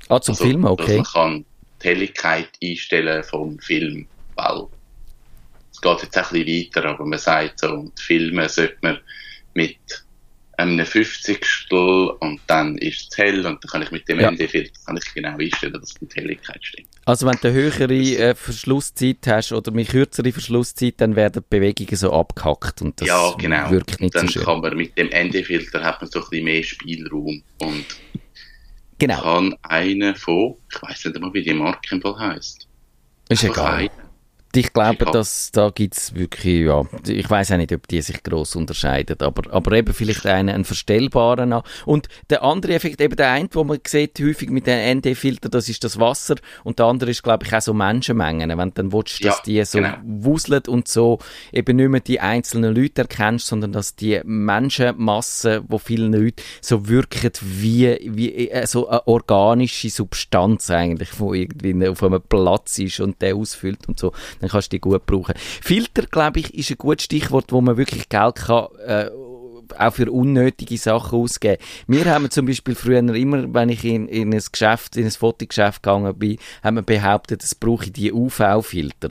Ah, 0.08 0.20
zum 0.20 0.34
also, 0.34 0.44
Filmen, 0.44 0.66
okay. 0.66 0.98
Dass 0.98 1.14
man 1.14 1.32
kann 1.32 1.44
die 1.82 1.88
Helligkeit 1.88 2.48
einstellen 2.62 3.24
vom 3.24 3.58
Film, 3.58 4.06
weil 4.34 4.66
es 5.72 5.80
geht 5.80 6.02
jetzt 6.02 6.16
ein 6.16 6.24
bisschen 6.30 6.46
weiter, 6.46 6.88
aber 6.88 7.04
man 7.04 7.18
sagt 7.18 7.60
so, 7.60 7.92
die 7.98 8.02
Filme 8.02 8.48
sollte 8.48 8.78
man 8.80 8.98
mit 9.54 9.78
einem 10.58 10.86
50 10.86 11.44
und 12.20 12.40
dann 12.46 12.78
ist 12.78 13.08
es 13.10 13.18
hell 13.18 13.44
und 13.44 13.62
dann 13.62 13.70
kann 13.70 13.82
ich 13.82 13.90
mit 13.90 14.08
dem 14.08 14.20
ja. 14.20 14.30
ND-Filter 14.30 14.72
genau 15.14 15.36
einstellen, 15.36 15.74
dass 15.74 15.94
die 15.94 16.08
Helligkeit 16.14 16.64
stimmt. 16.64 16.88
Also 17.04 17.26
wenn 17.26 17.36
du 17.40 17.48
eine 17.48 17.56
höhere 17.56 17.92
äh, 17.92 18.34
Verschlusszeit 18.34 19.26
hast 19.26 19.52
oder 19.52 19.70
eine 19.70 19.84
kürzere 19.84 20.32
Verschlusszeit, 20.32 20.94
dann 20.98 21.14
werden 21.14 21.42
die 21.42 21.56
Bewegungen 21.56 21.96
so 21.96 22.12
abgehackt 22.12 22.80
und 22.80 23.00
das 23.00 23.08
ja, 23.08 23.34
genau. 23.38 23.70
wirkt 23.70 24.00
nicht 24.00 24.14
dann 24.14 24.28
so 24.28 24.34
schön. 24.34 24.44
kann 24.44 24.60
man 24.60 24.76
mit 24.76 24.96
dem 24.96 25.08
ND-Filter 25.08 25.84
hat 25.84 26.00
man 26.00 26.10
so 26.10 26.20
ein 26.20 26.30
bisschen 26.30 26.44
mehr 26.44 26.62
Spielraum 26.62 27.42
und 27.58 27.84
Genau. 28.98 29.20
kann 29.20 29.54
einer 29.62 30.14
von, 30.14 30.56
ich 30.72 30.82
weiß 30.82 31.04
nicht 31.04 31.16
einmal, 31.16 31.32
wie 31.34 31.42
die 31.42 31.54
Marke 31.54 31.94
im 31.94 32.00
Fall 32.00 32.18
heisst. 32.18 32.66
Ist 33.28 33.44
egal. 33.44 33.74
Eine, 33.74 33.90
ich 34.56 34.72
glaube, 34.72 35.04
dass 35.06 35.50
da 35.52 35.70
gibt's 35.70 36.14
wirklich, 36.14 36.66
ja, 36.66 36.84
ich 37.06 37.28
weiß 37.28 37.52
auch 37.52 37.56
nicht, 37.56 37.72
ob 37.72 37.86
die 37.88 38.00
sich 38.02 38.22
groß 38.22 38.56
unterscheiden, 38.56 39.16
aber, 39.20 39.52
aber 39.52 39.72
eben 39.72 39.92
vielleicht 39.92 40.26
einen, 40.26 40.54
einen 40.54 40.64
verstellbaren. 40.64 41.54
Und 41.84 42.08
der 42.30 42.42
andere 42.42 42.74
Effekt, 42.74 43.00
eben 43.00 43.16
der 43.16 43.30
eine, 43.30 43.48
wo 43.52 43.64
man 43.64 43.78
sieht 43.86 44.18
häufig 44.20 44.50
mit 44.50 44.66
den 44.66 44.98
ND-Filter, 44.98 45.48
das 45.48 45.68
ist 45.68 45.84
das 45.84 45.98
Wasser 45.98 46.36
und 46.64 46.78
der 46.78 46.86
andere 46.86 47.10
ist, 47.10 47.22
glaube 47.22 47.44
ich, 47.46 47.54
auch 47.54 47.60
so 47.60 47.74
Menschenmengen. 47.74 48.56
Wenn 48.56 48.68
du 48.70 48.74
dann 48.74 48.92
willst, 48.92 49.24
dass 49.24 49.38
ja, 49.38 49.42
die 49.44 49.64
so 49.64 49.78
genau. 49.78 49.96
wuseln 50.04 50.62
und 50.68 50.88
so 50.88 51.18
eben 51.52 51.76
nicht 51.76 51.88
mehr 51.88 52.00
die 52.00 52.20
einzelnen 52.20 52.74
Leute 52.74 53.02
erkennst, 53.02 53.46
sondern 53.46 53.72
dass 53.72 53.96
die 53.96 54.20
Menschenmasse, 54.24 55.64
wo 55.68 55.78
vielen 55.78 56.12
Leute 56.12 56.42
so 56.60 56.88
wirken 56.88 57.32
wie, 57.42 57.98
wie 58.04 58.48
äh, 58.48 58.66
so 58.66 58.88
eine 58.88 59.06
organische 59.06 59.90
Substanz 59.90 60.70
eigentlich, 60.70 61.18
wo 61.18 61.34
irgendwie 61.34 61.86
auf 61.86 62.02
einem 62.02 62.22
Platz 62.22 62.78
ist 62.78 63.00
und 63.00 63.20
der 63.22 63.36
ausfüllt 63.36 63.88
und 63.88 63.98
so 63.98 64.12
dann 64.40 64.45
kannst 64.48 64.72
du 64.72 64.76
die 64.76 64.80
gut 64.80 65.06
brauchen. 65.06 65.34
Filter, 65.36 66.02
glaube 66.02 66.40
ich, 66.40 66.54
ist 66.54 66.70
ein 66.70 66.78
gutes 66.78 67.04
Stichwort, 67.04 67.52
wo 67.52 67.60
man 67.60 67.76
wirklich 67.76 68.08
Geld 68.08 68.36
kann, 68.36 68.68
äh, 68.86 69.10
auch 69.78 69.92
für 69.92 70.10
unnötige 70.10 70.78
Sachen 70.78 71.18
ausgeben. 71.18 71.62
Wir 71.86 72.04
haben 72.06 72.30
zum 72.30 72.46
Beispiel 72.46 72.74
früher 72.74 72.98
immer, 72.98 73.52
wenn 73.52 73.68
ich 73.68 73.84
in, 73.84 74.08
in 74.08 74.32
ein 74.32 74.42
Geschäft, 74.50 74.96
in 74.96 75.04
ein 75.04 75.10
Fotogeschäft 75.10 75.82
gegangen 75.82 76.16
bin, 76.16 76.38
haben 76.62 76.76
wir 76.76 76.82
behauptet, 76.82 77.42
es 77.42 77.54
brauche 77.54 77.90
die 77.90 78.12
UV-Filter 78.12 79.08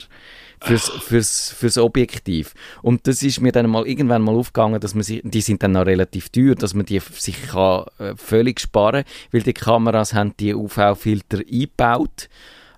fürs, 0.62 0.88
fürs, 0.88 1.50
fürs 1.50 1.78
Objektiv. 1.78 2.54
Und 2.82 3.06
das 3.06 3.22
ist 3.22 3.40
mir 3.40 3.52
dann 3.52 3.68
mal 3.68 3.86
irgendwann 3.86 4.22
mal 4.22 4.34
aufgegangen, 4.34 4.80
dass 4.80 4.94
man 4.94 5.02
sich, 5.02 5.20
die 5.24 5.40
sind 5.40 5.62
dann 5.62 5.72
noch 5.72 5.86
relativ 5.86 6.28
teuer, 6.30 6.54
dass 6.54 6.74
man 6.74 6.86
die 6.86 7.00
sich 7.00 7.48
kann, 7.48 7.84
äh, 7.98 8.14
völlig 8.16 8.60
sparen, 8.60 9.04
weil 9.32 9.42
die 9.42 9.52
Kameras 9.52 10.14
haben 10.14 10.34
die 10.38 10.54
UV-Filter 10.54 11.38
eingebaut. 11.38 12.28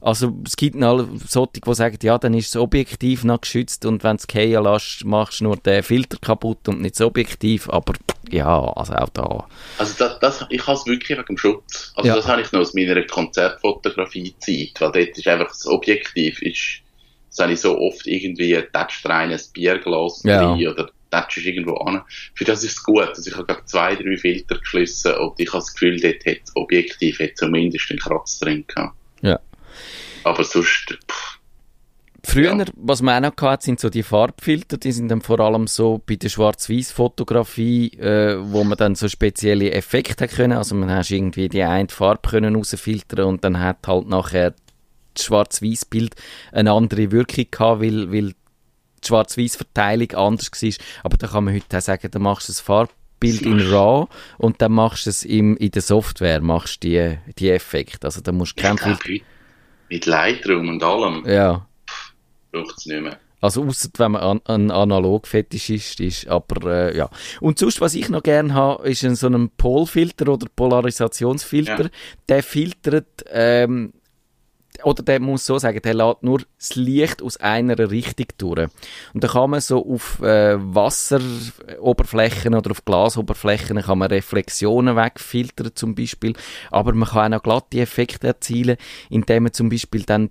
Also 0.00 0.37
es 0.47 0.57
gibt 0.57 0.76
noch 0.76 1.07
solche, 1.26 1.61
die 1.64 1.75
sagen, 1.75 1.99
ja, 2.02 2.19
dann 2.19 2.35
ist 2.35 2.55
das 2.55 2.61
Objektiv 2.62 3.25
noch 3.25 3.40
geschützt 3.40 3.85
und 3.85 4.05
wenn 4.05 4.17
du 4.17 4.23
es 4.26 4.33
fallen 4.33 4.62
lässt, 4.64 5.05
machst 5.05 5.40
du 5.40 5.45
nur 5.45 5.57
den 5.57 5.83
Filter 5.83 6.19
kaputt 6.21 6.69
und 6.69 6.81
nicht 6.81 6.95
das 6.95 7.02
Objektiv, 7.07 7.69
aber 7.69 7.95
ja, 8.31 8.61
also 8.75 8.93
auch 8.95 9.09
da. 9.09 9.47
Also 9.78 9.95
das, 9.99 10.19
das, 10.21 10.47
ich 10.50 10.67
habe 10.67 10.78
es 10.78 10.87
wirklich 10.87 11.19
wegen 11.19 11.26
dem 11.26 11.38
Schutz. 11.38 11.93
Also 11.97 12.09
Ja. 12.09 12.17
das 12.17 12.26
habe 12.28 12.43
ich 12.43 12.52
noch 12.52 12.61
aus 12.61 12.75
meiner 12.75 13.02
Konzertfotografie-Zeit, 13.02 14.81
weil 14.81 14.93
dort 14.93 15.19
ist 15.19 15.26
einfach 15.28 15.49
das 15.49 15.67
Objektiv, 15.67 16.43
ist, 16.43 16.81
das 17.31 17.38
habe 17.40 17.52
ich 17.52 17.61
so 17.61 17.78
oft 17.78 18.07
irgendwie, 18.07 18.55
tätscht 18.73 19.07
rein 19.07 19.31
ein 19.33 19.40
Bierglas 19.52 20.23
Ja. 20.25 20.52
rein 20.52 20.67
oder 20.69 20.90
tätscht 21.11 21.38
irgendwo 21.47 21.75
an. 21.76 22.02
Für 22.35 22.45
das 22.45 22.62
ist 22.64 22.76
es 22.78 22.83
gut. 22.83 23.09
Also 23.09 23.31
ich 23.31 23.37
habe 23.37 23.47
gerade 23.47 23.64
zwei, 23.64 23.95
drei 23.97 24.17
Filter 24.17 24.59
geschlossen 24.59 25.14
und 25.14 25.38
ich 25.40 25.49
habe 25.49 25.59
das 25.59 25.73
Gefühl, 25.73 26.00
dort 26.00 26.25
hat 26.26 26.43
das 26.45 26.57
Objektiv 26.57 27.19
hat 27.21 27.37
zumindest 27.37 27.90
einen 27.90 27.99
Kratz 27.99 28.38
drin 28.40 28.64
gehabt. 28.67 28.95
Ja. 29.23 29.38
Aber 30.25 30.44
sonst, 30.44 30.99
pff, 31.11 31.38
Früher, 32.25 32.54
Ja. 32.54 32.64
was 32.75 33.00
man 33.00 33.25
auch 33.25 33.30
noch 33.30 33.42
hatte, 33.42 33.64
sind 33.64 33.80
so 33.80 33.88
die 33.90 34.02
Farbfilter, 34.02 34.76
die 34.76 34.92
sind 34.92 35.08
dann 35.08 35.23
vor 35.23 35.38
allem 35.40 35.66
so 35.66 36.02
bei 36.04 36.16
der 36.16 36.28
Schwarz-Weiß-Fotografie, 36.28 37.92
äh, 37.99 38.37
wo 38.40 38.64
man 38.64 38.76
dann 38.76 38.97
so 38.97 39.08
spezielle 39.08 39.70
Effekte 39.70 40.26
können, 40.26 40.58
also 40.58 40.75
man 40.75 40.90
hast 40.90 41.11
irgendwie 41.11 41.49
die 41.49 41.62
eine 41.62 41.88
Farbe 41.88 42.28
können 42.28 42.56
rausfiltern 42.56 43.25
und 43.26 43.44
dann 43.44 43.61
hat 43.61 43.87
halt 43.87 44.08
nachher 44.08 44.54
das 45.14 45.25
Schwarz-Weiß-Bild 45.25 46.16
eine 46.52 46.73
andere 46.73 47.12
Wirkung 47.12 47.47
gehabt, 47.50 47.80
weil, 47.82 48.12
weil 48.12 48.32
die 49.02 49.06
Schwarz-Weiß-Verteilung 49.06 50.11
anders 50.12 50.50
war. 50.52 50.73
Aber 51.04 51.16
da 51.16 51.28
kann 51.28 51.44
man 51.44 51.54
heute 51.54 51.76
auch 51.78 51.80
sagen, 51.80 52.08
da 52.11 52.18
machst 52.18 52.49
du 52.49 52.52
das 52.52 52.61
Farbbild 52.61 53.42
in 53.42 53.61
RAW 53.61 54.08
und 54.38 54.61
dann 54.61 54.73
machst 54.73 55.06
du 55.06 55.11
es 55.11 55.25
im, 55.25 55.56
in 55.56 55.70
der 55.70 55.82
Software, 55.82 56.40
machst 56.40 56.82
du 56.82 56.88
die, 56.88 57.18
die 57.38 57.50
Effekte. 57.50 58.06
Also 58.06 58.20
da 58.20 58.32
musst 58.32 58.58
du 58.58 58.62
kein 58.62 58.76
Filter... 58.76 59.25
mit 59.88 60.07
Lightroom 60.07 60.68
und 60.68 60.83
allem 60.83 61.25
Ja. 61.26 61.66
braucht 62.52 62.76
es 62.78 62.87
nicht 62.87 63.02
mehr. 63.02 63.18
Also 63.40 63.62
ausser 63.64 63.88
wenn 63.99 64.12
man 64.12 64.23
an, 64.23 64.40
ein 64.47 64.71
Analog-Fetischist 64.73 66.00
ist, 66.00 66.26
aber 66.26 66.90
äh, 66.90 66.97
ja. 66.97 67.09
Und 67.40 67.59
sonst, 67.59 67.80
was 67.80 67.95
ich 67.95 68.09
noch 68.09 68.25
gerne 68.25 68.52
habe, 68.52 68.88
ist 68.88 69.04
ein, 69.04 69.14
so 69.14 69.28
ein 69.28 69.50
Polfilter 69.57 70.28
oder 70.28 70.49
Polarisationsfilter. 70.54 71.85
Ja. 71.85 71.90
Der 72.28 72.42
filtert, 72.42 73.25
ähm, 73.30 73.92
oder 74.85 75.02
der 75.02 75.20
muss 75.20 75.47
so 75.47 75.58
sagen, 75.58 75.80
der 75.82 75.94
lädt 75.94 76.23
nur 76.23 76.40
das 76.58 76.76
Licht 76.76 77.23
aus 77.23 77.37
einer 77.38 77.78
Richtung 77.90 78.26
durch. 78.38 78.68
Und 79.14 79.25
da 79.25 79.28
kann 79.28 79.50
man 79.50 79.61
so 79.61 79.85
auf 79.85 80.20
äh, 80.23 80.56
Wasseroberflächen 80.58 82.54
oder 82.54 82.70
auf 82.70 82.85
Glasoberflächen 82.85 83.80
kann 83.80 83.99
man 83.99 84.08
Reflexionen 84.08 84.97
wegfiltern 84.97 85.73
zum 85.75 85.94
Beispiel. 85.94 86.35
Aber 86.70 86.92
man 86.94 87.08
kann 87.08 87.35
auch 87.35 87.42
glatte 87.42 87.80
Effekte 87.80 88.28
erzielen, 88.28 88.76
indem 89.11 89.44
man 89.44 89.52
zum 89.52 89.68
Beispiel 89.68 90.02
dann 90.02 90.30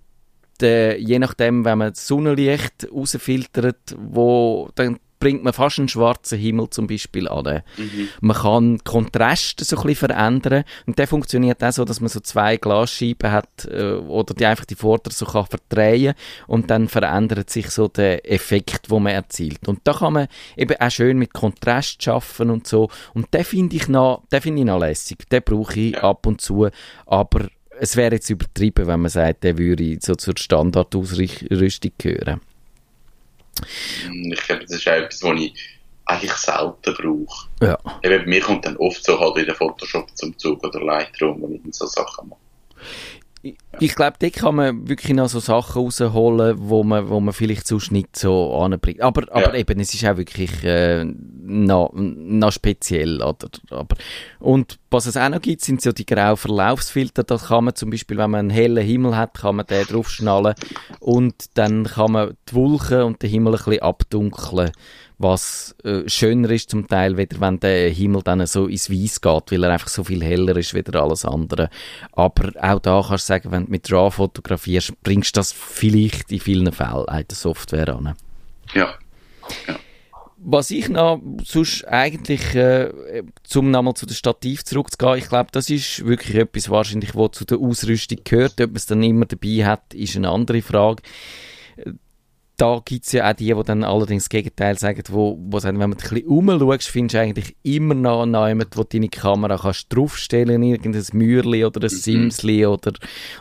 äh, 0.61 0.97
je 0.97 1.19
nachdem, 1.19 1.65
wenn 1.65 1.77
man 1.77 1.91
das 1.91 2.07
Sonnenlicht 2.07 2.87
rausfiltert, 2.91 3.95
wo, 3.97 4.69
dann 4.75 4.99
bringt 5.19 5.43
man 5.43 5.53
fast 5.53 5.79
einen 5.79 5.87
schwarzen 5.89 6.37
Himmel 6.39 6.69
zum 6.69 6.87
Beispiel 6.87 7.27
an. 7.27 7.63
Mhm. 7.77 8.09
Man 8.21 8.37
kann 8.37 8.83
Kontraste 8.83 9.63
so 9.65 9.77
ein 9.77 9.83
bisschen 9.87 10.09
verändern 10.09 10.63
und 10.85 10.97
der 10.99 11.07
funktioniert 11.07 11.63
auch 11.63 11.71
so, 11.71 11.85
dass 11.85 11.99
man 11.99 12.09
so 12.09 12.19
zwei 12.19 12.57
Glasscheiben 12.57 13.31
hat 13.31 13.65
äh, 13.65 13.93
oder 13.93 14.33
die 14.33 14.45
einfach 14.45 14.65
die 14.65 14.75
Vorder 14.75 15.11
so 15.11 15.25
kann 15.25 15.45
verdrehen 15.45 16.13
und 16.47 16.69
dann 16.69 16.87
verändert 16.87 17.49
sich 17.49 17.69
so 17.69 17.87
der 17.87 18.29
Effekt, 18.31 18.89
wo 18.89 18.99
man 18.99 19.13
erzielt. 19.13 19.67
Und 19.67 19.79
da 19.83 19.93
kann 19.93 20.13
man 20.13 20.27
eben 20.55 20.75
auch 20.79 20.91
schön 20.91 21.17
mit 21.17 21.33
Kontrast 21.33 22.03
schaffen 22.03 22.49
und 22.49 22.67
so. 22.67 22.89
Und 23.13 23.33
den 23.33 23.43
finde 23.43 23.75
ich 23.75 23.87
noch, 23.87 24.23
den 24.31 24.41
finde 24.41 24.59
ich 24.61 24.65
noch 24.67 24.79
lässig. 24.79 25.27
Den 25.29 25.41
brauche 25.43 25.79
ich 25.79 25.93
Ja. 25.93 26.03
ab 26.03 26.25
und 26.25 26.41
zu, 26.41 26.67
aber 27.05 27.47
es 27.79 27.95
wäre 27.95 28.15
jetzt 28.15 28.29
übertrieben, 28.29 28.87
wenn 28.87 29.01
man 29.01 29.11
sagt, 29.11 29.43
der 29.43 29.57
würde 29.57 29.97
so 30.01 30.15
zur 30.15 30.33
Standardausrüstung 30.35 31.91
gehören. 31.97 32.41
Hm, 34.03 34.31
Ich 34.33 34.41
glaube, 34.41 34.63
das 34.63 34.71
ist 34.71 34.87
auch 34.87 34.93
etwas, 34.93 35.23
was 35.23 35.39
ich 35.39 35.53
eigentlich 36.05 36.33
selten 36.33 36.93
brauche. 36.93 37.49
Ja. 37.61 37.77
Eben, 38.03 38.23
bei 38.23 38.29
mir 38.29 38.41
kommt 38.41 38.65
dann 38.65 38.77
oft 38.77 39.03
so 39.03 39.19
halt 39.19 39.35
wieder 39.35 39.53
Photoshop 39.53 40.15
zum 40.15 40.37
Zug 40.37 40.63
oder 40.63 40.81
Lightroom, 40.81 41.41
wo 41.41 41.49
ich 41.51 41.61
so 41.75 41.85
Sachen 41.85 42.29
mache. 42.29 42.39
Ich 43.79 43.95
glaube, 43.95 44.17
da 44.19 44.29
kann 44.29 44.55
man 44.55 44.87
wirklich 44.89 45.13
noch 45.13 45.29
so 45.29 45.39
Sachen 45.39 45.81
rausholen, 45.83 46.55
wo 46.59 46.83
man, 46.83 47.09
wo 47.09 47.19
man 47.19 47.33
vielleicht 47.33 47.67
sonst 47.67 47.91
nicht 47.91 48.15
so 48.17 48.55
anbringt. 48.55 49.01
Aber, 49.01 49.23
aber 49.31 49.53
Ja. 49.53 49.59
eben, 49.59 49.79
es 49.79 49.93
ist 49.93 50.03
auch 50.05 50.17
wirklich 50.17 50.63
äh, 50.63 51.05
noch, 51.05 51.91
noch 51.93 52.51
speziell. 52.51 53.21
Oder? 53.21 53.49
Aber, 53.69 53.95
und 54.39 54.79
was 54.89 55.05
es 55.05 55.15
auch 55.15 55.29
noch 55.29 55.41
gibt, 55.41 55.61
sind 55.61 55.81
so 55.81 55.91
die 55.91 56.05
grauen 56.05 56.37
Verlaufsfilter. 56.37 57.23
Da 57.23 57.37
kann 57.37 57.65
man 57.65 57.75
zum 57.75 57.91
Beispiel, 57.91 58.17
wenn 58.17 58.31
man 58.31 58.39
einen 58.39 58.49
hellen 58.49 58.83
Himmel 58.83 59.15
hat, 59.15 59.35
kann 59.35 59.57
man 59.57 59.67
den 59.67 59.85
draufschnallen 59.85 60.55
und 60.99 61.35
dann 61.53 61.83
kann 61.85 62.11
man 62.11 62.33
die 62.49 62.55
Wolken 62.55 63.03
und 63.03 63.21
den 63.21 63.29
Himmel 63.29 63.53
ein 63.53 63.57
bisschen 63.63 63.81
abdunkeln 63.81 64.71
was 65.19 65.75
äh, 65.83 66.07
schöner 66.07 66.51
ist 66.51 66.69
zum 66.69 66.87
Teil, 66.87 67.17
weder 67.17 67.41
wenn 67.41 67.59
der 67.59 67.89
Himmel 67.89 68.21
dann 68.21 68.45
so 68.45 68.67
ins 68.67 68.91
Weiß 68.91 69.21
geht, 69.21 69.51
weil 69.51 69.63
er 69.63 69.71
einfach 69.71 69.87
so 69.87 70.03
viel 70.03 70.23
heller 70.23 70.55
ist 70.57 70.75
wie 70.75 70.83
alles 70.93 71.25
andere. 71.25 71.69
Aber 72.11 72.51
auch 72.61 72.79
da 72.79 73.03
kannst 73.07 73.27
du 73.27 73.33
sagen, 73.33 73.51
wenn 73.51 73.65
du 73.65 73.71
mit 73.71 73.91
RAW 73.91 74.11
fotografierst, 74.11 75.01
bringst 75.01 75.35
du 75.35 75.39
das 75.39 75.51
vielleicht 75.51 76.31
in 76.31 76.39
vielen 76.39 76.71
Fällen 76.71 77.09
auch 77.09 77.23
der 77.23 77.35
Software 77.35 77.89
an. 77.89 78.15
Ja. 78.73 78.93
Was 80.39 80.69
ich 80.69 80.87
noch 80.87 81.19
sonst 81.43 81.83
eigentlich, 81.87 82.53
äh, 82.53 83.23
zum 83.43 83.71
nochmal 83.71 83.95
zu 83.95 84.05
dem 84.05 84.13
Stativ 84.13 84.63
zurückzugehen, 84.63 85.17
ich 85.17 85.29
glaube, 85.29 85.49
das 85.51 85.69
ist 85.71 86.05
wirklich 86.05 86.35
etwas 86.35 86.69
wahrscheinlich, 86.69 87.15
was 87.15 87.31
zu 87.31 87.43
der 87.43 87.57
Ausrüstung 87.57 88.19
gehört. 88.23 88.61
Ob 88.61 88.67
man 88.67 88.75
es 88.75 88.85
dann 88.85 89.01
immer 89.01 89.25
dabei 89.25 89.65
hat, 89.65 89.95
ist 89.95 90.15
eine 90.15 90.29
andere 90.29 90.61
Frage. 90.61 91.01
Da 92.57 92.81
gibt's 92.83 93.11
ja 93.11 93.29
auch 93.29 93.35
die, 93.35 93.53
die 93.53 93.63
dann 93.63 93.83
allerdings 93.83 94.23
das 94.23 94.29
Gegenteil 94.29 94.79
sagen, 94.79 95.03
wo, 95.09 95.37
wo 95.39 95.59
sagen, 95.59 95.79
wenn 95.79 95.91
man 95.91 95.99
ein 95.99 96.09
bisschen 96.09 96.27
rumschaust, 96.27 96.89
findest 96.89 97.13
du 97.13 97.21
eigentlich 97.21 97.55
immer 97.61 97.93
noch 97.93 98.25
jemanden, 98.25 98.75
wo 98.75 98.83
deine 98.83 99.09
Kamera 99.09 99.57
kannst 99.57 99.93
draufstellen, 99.93 100.63
irgendein 100.63 101.05
Mürli 101.13 101.63
oder 101.65 101.83
ein 101.83 101.89
Simsli 101.89 102.65
oder, 102.65 102.93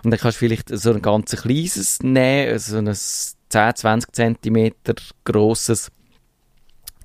und 0.04 0.10
dann 0.10 0.20
kannst 0.20 0.36
du 0.36 0.46
vielleicht 0.46 0.68
so 0.68 0.92
ein 0.92 1.00
ganz 1.00 1.34
kleines 1.34 2.02
nehmen, 2.02 2.58
so 2.58 2.76
ein 2.76 2.94
10, 2.94 3.76
20 3.76 4.12
Zentimeter 4.12 4.94
grosses 5.24 5.90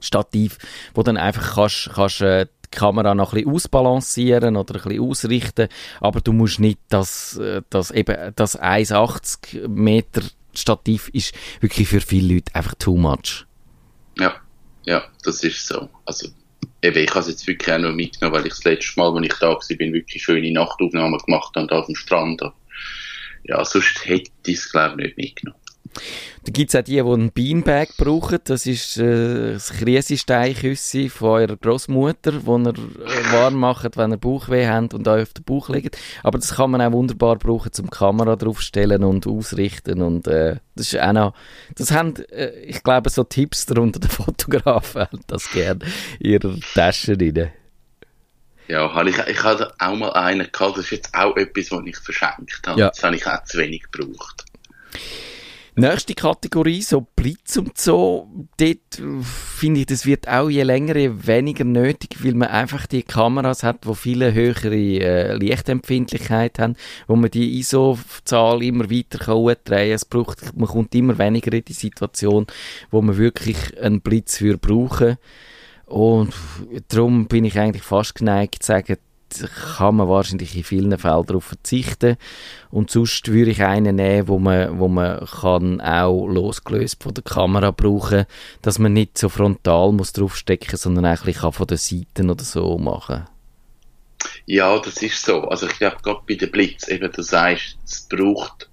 Stativ, 0.01 0.57
wo 0.93 1.03
dann 1.03 1.15
einfach 1.15 1.55
kannst, 1.55 1.91
kannst 1.93 2.21
äh, 2.21 2.47
die 2.65 2.77
Kamera 2.77 3.13
noch 3.15 3.33
ein 3.33 3.35
bisschen 3.43 3.53
ausbalancieren 3.53 4.57
oder 4.57 4.75
ein 4.75 4.81
bisschen 4.81 5.03
ausrichten, 5.03 5.67
aber 5.99 6.21
du 6.21 6.33
musst 6.33 6.59
nicht 6.59 6.79
das, 6.89 7.37
äh, 7.37 7.61
das 7.69 7.91
eben, 7.91 8.33
das 8.35 8.59
1,80 8.59 9.67
Meter 9.67 10.23
Stativ 10.53 11.09
ist 11.13 11.33
wirklich 11.59 11.87
für 11.87 12.01
viele 12.01 12.35
Leute 12.35 12.53
einfach 12.55 12.75
too 12.75 12.97
much. 12.97 13.45
Ja. 14.17 14.35
Ja, 14.85 15.03
das 15.23 15.43
ist 15.43 15.67
so. 15.67 15.89
Also, 16.05 16.29
eben, 16.81 16.97
ich 16.97 17.09
habe 17.11 17.19
es 17.19 17.27
jetzt 17.27 17.47
wirklich 17.47 17.71
auch 17.73 17.79
nur 17.79 17.91
mitgenommen, 17.91 18.35
weil 18.35 18.47
ich 18.47 18.53
das 18.53 18.63
letzte 18.63 18.99
Mal, 18.99 19.15
als 19.15 19.25
ich 19.25 19.33
da 19.39 19.49
war, 19.49 19.61
wirklich 19.69 20.23
schöne 20.23 20.51
Nachtaufnahmen 20.51 21.19
gemacht 21.19 21.55
habe 21.55 21.71
auf 21.71 21.85
dem 21.85 21.95
Strand. 21.95 22.41
Ja, 23.43 23.63
sonst 23.63 24.05
hätte 24.05 24.31
ich 24.45 24.55
es, 24.55 24.71
glaube 24.71 25.03
ich, 25.03 25.17
nicht 25.17 25.17
mitgenommen. 25.17 25.60
Da 26.43 26.51
gibt's 26.51 26.75
auch 26.75 26.81
die, 26.81 26.93
die 26.93 27.01
einen 27.01 27.31
Beanbag 27.31 27.89
brauchen. 27.97 28.39
Das 28.45 28.65
ist 28.65 28.97
äh, 28.97 29.53
das 29.53 29.71
Kriesesteinküsse 29.73 31.09
von 31.09 31.29
eurer 31.29 31.55
Großmutter, 31.55 32.45
wo 32.45 32.57
ihr 32.57 32.69
äh, 32.69 33.31
warm 33.31 33.55
macht, 33.55 33.95
wenn 33.97 34.11
ihr 34.11 34.17
Bauchweh 34.17 34.67
habt 34.67 34.95
und 34.95 35.07
euch 35.07 35.23
auf 35.23 35.33
den 35.33 35.43
Bauch 35.43 35.69
legt. 35.69 35.97
Aber 36.23 36.39
das 36.39 36.55
kann 36.55 36.71
man 36.71 36.81
auch 36.81 36.91
wunderbar 36.93 37.35
brauchen, 37.35 37.71
zum 37.71 37.89
Kamera 37.91 38.35
draufstellen 38.35 39.03
und 39.03 39.27
ausrichten. 39.27 40.01
Und 40.01 40.27
äh, 40.27 40.55
das 40.75 40.93
ist 40.93 40.99
auch 40.99 41.13
noch, 41.13 41.33
das 41.75 41.91
haben, 41.91 42.15
äh, 42.31 42.59
ich 42.61 42.81
glaube, 42.81 43.11
so 43.11 43.23
Tipster 43.23 43.79
unter 43.79 43.99
den 43.99 44.09
Fotografen 44.09 45.01
haben 45.01 45.21
das 45.27 45.51
gerne 45.51 45.85
in 46.19 46.31
ihrer 46.31 46.55
Tasche 46.73 47.17
rein. 47.19 47.51
Ja, 48.67 49.05
ich, 49.05 49.17
ich 49.17 49.43
hatte 49.43 49.73
auch 49.79 49.95
mal 49.95 50.13
einen 50.13 50.49
gehabt, 50.51 50.77
das 50.77 50.85
ist 50.85 50.91
jetzt 50.91 51.13
auch 51.13 51.35
etwas, 51.35 51.71
was 51.71 51.81
ich 51.85 51.97
verschenkt 51.97 52.61
habe. 52.65 52.79
Ja. 52.79 52.87
Das 52.87 53.03
habe 53.03 53.17
ich 53.17 53.27
auch 53.27 53.43
zu 53.43 53.57
wenig 53.57 53.83
gebraucht. 53.91 54.45
Nächste 55.75 56.15
Kategorie, 56.15 56.81
so 56.81 57.07
Blitz 57.15 57.55
und 57.55 57.77
so, 57.77 58.27
dort 58.57 58.99
äh, 58.99 59.23
finde 59.23 59.79
ich, 59.79 59.85
das 59.85 60.05
wird 60.05 60.27
auch 60.27 60.49
je 60.49 60.63
länger, 60.63 60.97
je 60.97 61.11
weniger 61.25 61.63
nötig, 61.63 62.17
weil 62.25 62.33
man 62.33 62.49
einfach 62.49 62.87
die 62.87 63.03
Kameras 63.03 63.63
hat, 63.63 63.85
die 63.85 63.95
viele 63.95 64.33
höhere 64.33 64.75
äh, 64.75 65.33
Lichtempfindlichkeit 65.35 66.59
haben, 66.59 66.75
wo 67.07 67.15
man 67.15 67.31
die 67.31 67.57
ISO-Zahl 67.59 68.61
immer 68.63 68.91
weiter 68.91 69.17
kann 69.19 69.35
hochdrehen. 69.35 69.93
Es 69.93 70.03
braucht, 70.03 70.57
man 70.57 70.67
kommt 70.67 70.93
immer 70.93 71.17
weniger 71.17 71.53
in 71.53 71.63
die 71.63 71.73
Situation, 71.73 72.47
wo 72.89 73.01
man 73.01 73.15
wirklich 73.15 73.81
einen 73.81 74.01
Blitz 74.01 74.37
für 74.37 74.57
brauchen. 74.57 75.17
Und 75.85 76.33
darum 76.89 77.27
bin 77.27 77.45
ich 77.45 77.57
eigentlich 77.57 77.83
fast 77.83 78.15
geneigt 78.15 78.63
zu 78.63 78.67
sagen, 78.67 78.97
kann 79.39 79.95
man 79.95 80.09
wahrscheinlich 80.09 80.55
in 80.55 80.63
vielen 80.63 80.97
Fällen 80.97 81.25
darauf 81.25 81.43
verzichten. 81.43 82.17
Und 82.69 82.91
sonst 82.91 83.27
würde 83.27 83.51
ich 83.51 83.63
einen 83.63 83.95
nehmen, 83.95 84.27
wo 84.27 84.39
man, 84.39 84.79
wo 84.79 84.87
man 84.87 85.25
kann 85.25 85.81
auch 85.81 86.27
losgelöst 86.27 87.03
von 87.03 87.13
der 87.13 87.23
Kamera 87.23 87.71
brauchen, 87.71 88.25
dass 88.61 88.79
man 88.79 88.93
nicht 88.93 89.17
so 89.17 89.29
frontal 89.29 89.91
muss 89.91 90.13
draufstecken, 90.13 90.77
sondern 90.77 91.05
eigentlich 91.05 91.37
kann 91.37 91.53
von 91.53 91.67
den 91.67 91.77
Seiten 91.77 92.29
oder 92.29 92.43
so 92.43 92.77
machen. 92.77 93.27
Ja, 94.45 94.77
das 94.79 95.01
ist 95.01 95.23
so. 95.23 95.41
Also 95.43 95.67
ich 95.67 95.77
glaube, 95.77 95.97
gerade 96.03 96.21
bei 96.27 96.35
den 96.35 96.51
Blitz, 96.51 96.87
eben 96.87 97.11
du 97.11 97.21
sagst, 97.21 97.77
es 97.85 98.07
braucht 98.07 98.69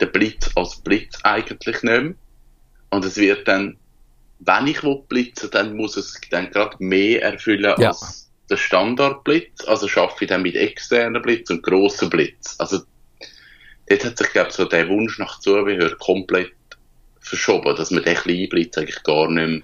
den 0.00 0.12
Blitz 0.12 0.50
als 0.54 0.76
Blitz 0.76 1.18
eigentlich 1.22 1.66
nicht 1.66 1.84
mehr. 1.84 2.14
Und 2.90 3.04
es 3.04 3.16
wird 3.16 3.48
dann, 3.48 3.76
wenn 4.40 4.66
ich 4.66 4.82
will 4.82 5.02
blitzen, 5.08 5.50
dann 5.50 5.76
muss 5.76 5.96
es 5.96 6.20
dann 6.30 6.50
gerade 6.50 6.76
mehr 6.78 7.22
erfüllen 7.22 7.74
ja. 7.78 7.88
als 7.88 8.23
der 8.50 8.56
Standardblitz. 8.56 9.64
Also 9.66 9.88
schaffe 9.88 10.24
ich 10.24 10.28
dann 10.28 10.42
mit 10.42 10.56
externen 10.56 11.22
Blitz 11.22 11.50
und 11.50 11.62
grossen 11.62 12.10
Blitz. 12.10 12.56
Also 12.58 12.80
dort 13.88 14.04
hat 14.04 14.18
sich, 14.18 14.32
glaube 14.32 14.50
ich, 14.50 14.54
so 14.54 14.64
der 14.64 14.88
Wunsch 14.88 15.18
nach 15.18 15.40
Zubehör 15.40 15.96
komplett 15.98 16.52
verschoben, 17.20 17.74
dass 17.76 17.90
man 17.90 18.02
den 18.02 18.16
kleinen 18.16 18.48
Blitz 18.48 18.76
eigentlich 18.76 19.02
gar 19.02 19.28
nicht 19.30 19.48
mehr 19.48 19.62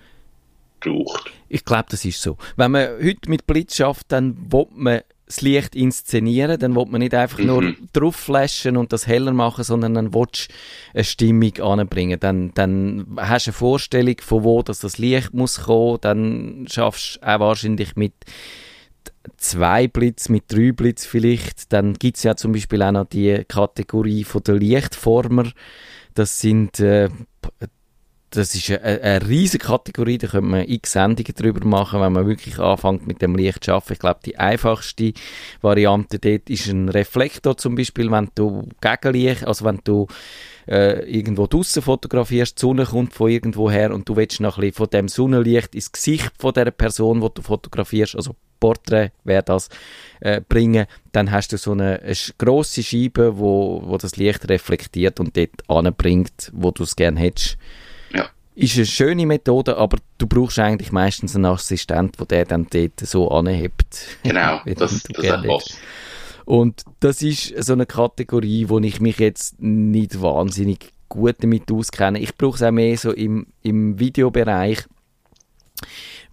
braucht. 0.80 1.30
Ich 1.48 1.64
glaube, 1.64 1.86
das 1.90 2.04
ist 2.04 2.22
so. 2.22 2.38
Wenn 2.56 2.70
man 2.70 2.88
heute 3.02 3.28
mit 3.28 3.46
Blitz 3.46 3.76
schafft, 3.76 4.06
dann 4.12 4.50
will 4.50 4.66
man 4.70 5.02
das 5.26 5.42
Licht 5.42 5.76
inszenieren, 5.76 6.58
dann 6.58 6.74
will 6.74 6.86
man 6.86 7.00
nicht 7.00 7.14
einfach 7.14 7.38
mhm. 7.38 7.46
nur 7.46 7.74
drauf 7.92 8.16
flashen 8.16 8.76
und 8.76 8.92
das 8.92 9.06
heller 9.06 9.32
machen, 9.32 9.62
sondern 9.62 9.94
dann 9.94 10.12
willst 10.12 10.48
du 10.48 10.54
eine 10.94 11.04
Stimmung 11.04 11.56
anbringen. 11.60 12.18
Dann, 12.18 12.52
dann 12.54 13.06
hast 13.16 13.46
du 13.46 13.50
eine 13.50 13.56
Vorstellung, 13.56 14.16
von 14.20 14.42
wo 14.42 14.62
das, 14.62 14.80
das 14.80 14.98
Licht 14.98 15.32
muss 15.32 15.62
kommen, 15.62 15.98
dann 16.00 16.66
schaffst 16.68 17.16
du 17.16 17.28
auch 17.28 17.40
wahrscheinlich 17.40 17.94
mit 17.94 18.14
zwei 19.36 19.88
Blitz, 19.88 20.28
mit 20.28 20.44
drei 20.48 20.72
Blitz 20.72 21.04
vielleicht. 21.04 21.72
Dann 21.72 21.94
gibt 21.94 22.16
es 22.16 22.22
ja 22.22 22.36
zum 22.36 22.52
Beispiel 22.52 22.82
auch 22.82 22.92
noch 22.92 23.06
die 23.06 23.44
Kategorie 23.46 24.24
von 24.24 24.42
der 24.42 24.56
Lichtformer. 24.56 25.50
Das 26.14 26.40
sind 26.40 26.80
äh, 26.80 27.08
das 28.30 28.54
ist 28.54 28.70
eine, 28.70 29.02
eine 29.02 29.28
riesige 29.28 29.66
Kategorie, 29.66 30.18
da 30.18 30.28
könnte 30.28 30.46
man 30.46 30.68
x 30.68 30.92
Sendungen 30.92 31.34
drüber 31.34 31.66
machen, 31.66 32.00
wenn 32.00 32.12
man 32.12 32.26
wirklich 32.26 32.58
anfängt 32.58 33.06
mit 33.06 33.20
dem 33.22 33.34
Licht 33.34 33.64
zu 33.64 33.72
arbeiten. 33.72 33.92
Ich 33.94 33.98
glaube, 33.98 34.20
die 34.24 34.38
einfachste 34.38 35.12
Variante 35.60 36.18
dort 36.18 36.48
ist 36.48 36.68
ein 36.68 36.88
Reflektor 36.88 37.56
zum 37.56 37.74
Beispiel, 37.74 38.10
wenn 38.10 38.30
du 38.34 38.68
Gegenlicht, 38.80 39.46
also 39.46 39.64
wenn 39.64 39.80
du 39.82 40.06
äh, 40.68 41.04
irgendwo 41.10 41.46
draussen 41.46 41.82
fotografierst, 41.82 42.58
die 42.58 42.60
Sonne 42.60 42.84
kommt 42.84 43.14
von 43.14 43.30
irgendwo 43.30 43.70
her 43.70 43.92
und 43.92 44.08
du 44.08 44.16
willst 44.16 44.40
noch 44.40 44.58
ein 44.58 44.60
bisschen 44.62 44.76
von 44.76 44.90
dem 44.90 45.08
Sonnenlicht 45.08 45.74
ins 45.74 45.92
Gesicht 45.92 46.32
von 46.38 46.52
der 46.54 46.70
Person, 46.70 47.20
die 47.20 47.28
du 47.34 47.42
fotografierst, 47.42 48.16
also 48.16 48.34
Porträt 48.58 49.12
wäre 49.24 49.42
das, 49.42 49.70
äh, 50.20 50.42
bringen, 50.46 50.86
dann 51.12 51.30
hast 51.30 51.52
du 51.52 51.56
so 51.56 51.72
eine, 51.72 52.00
eine 52.00 52.14
grosse 52.36 52.82
Scheibe, 52.82 53.38
wo, 53.38 53.82
wo 53.84 53.96
das 53.96 54.16
Licht 54.16 54.48
reflektiert 54.48 55.18
und 55.18 55.36
dort 55.36 55.68
anbringt, 55.68 56.50
wo 56.52 56.70
du 56.70 56.82
es 56.82 56.96
gerne 56.96 57.20
hättest 57.20 57.56
ist 58.60 58.76
eine 58.76 58.86
schöne 58.86 59.26
Methode, 59.26 59.76
aber 59.76 59.98
du 60.18 60.26
brauchst 60.26 60.58
eigentlich 60.58 60.92
meistens 60.92 61.34
einen 61.34 61.46
Assistent, 61.46 62.18
der 62.18 62.26
der 62.26 62.44
dann 62.44 62.66
dort 62.70 63.00
so 63.00 63.30
anhebt. 63.30 64.18
Genau, 64.22 64.60
das, 64.76 65.02
das 65.02 65.24
was. 65.46 65.78
Und 66.50 66.82
das 66.98 67.22
ist 67.22 67.54
so 67.62 67.74
eine 67.74 67.86
Kategorie, 67.86 68.68
wo 68.68 68.80
ich 68.80 69.00
mich 69.00 69.20
jetzt 69.20 69.62
nicht 69.62 70.20
wahnsinnig 70.20 70.92
gut 71.08 71.36
damit 71.44 71.70
auskenne. 71.70 72.18
Ich 72.18 72.36
brauche 72.36 72.56
es 72.56 72.62
auch 72.64 72.72
mehr 72.72 72.98
so 72.98 73.12
im, 73.12 73.46
im 73.62 74.00
Videobereich 74.00 74.84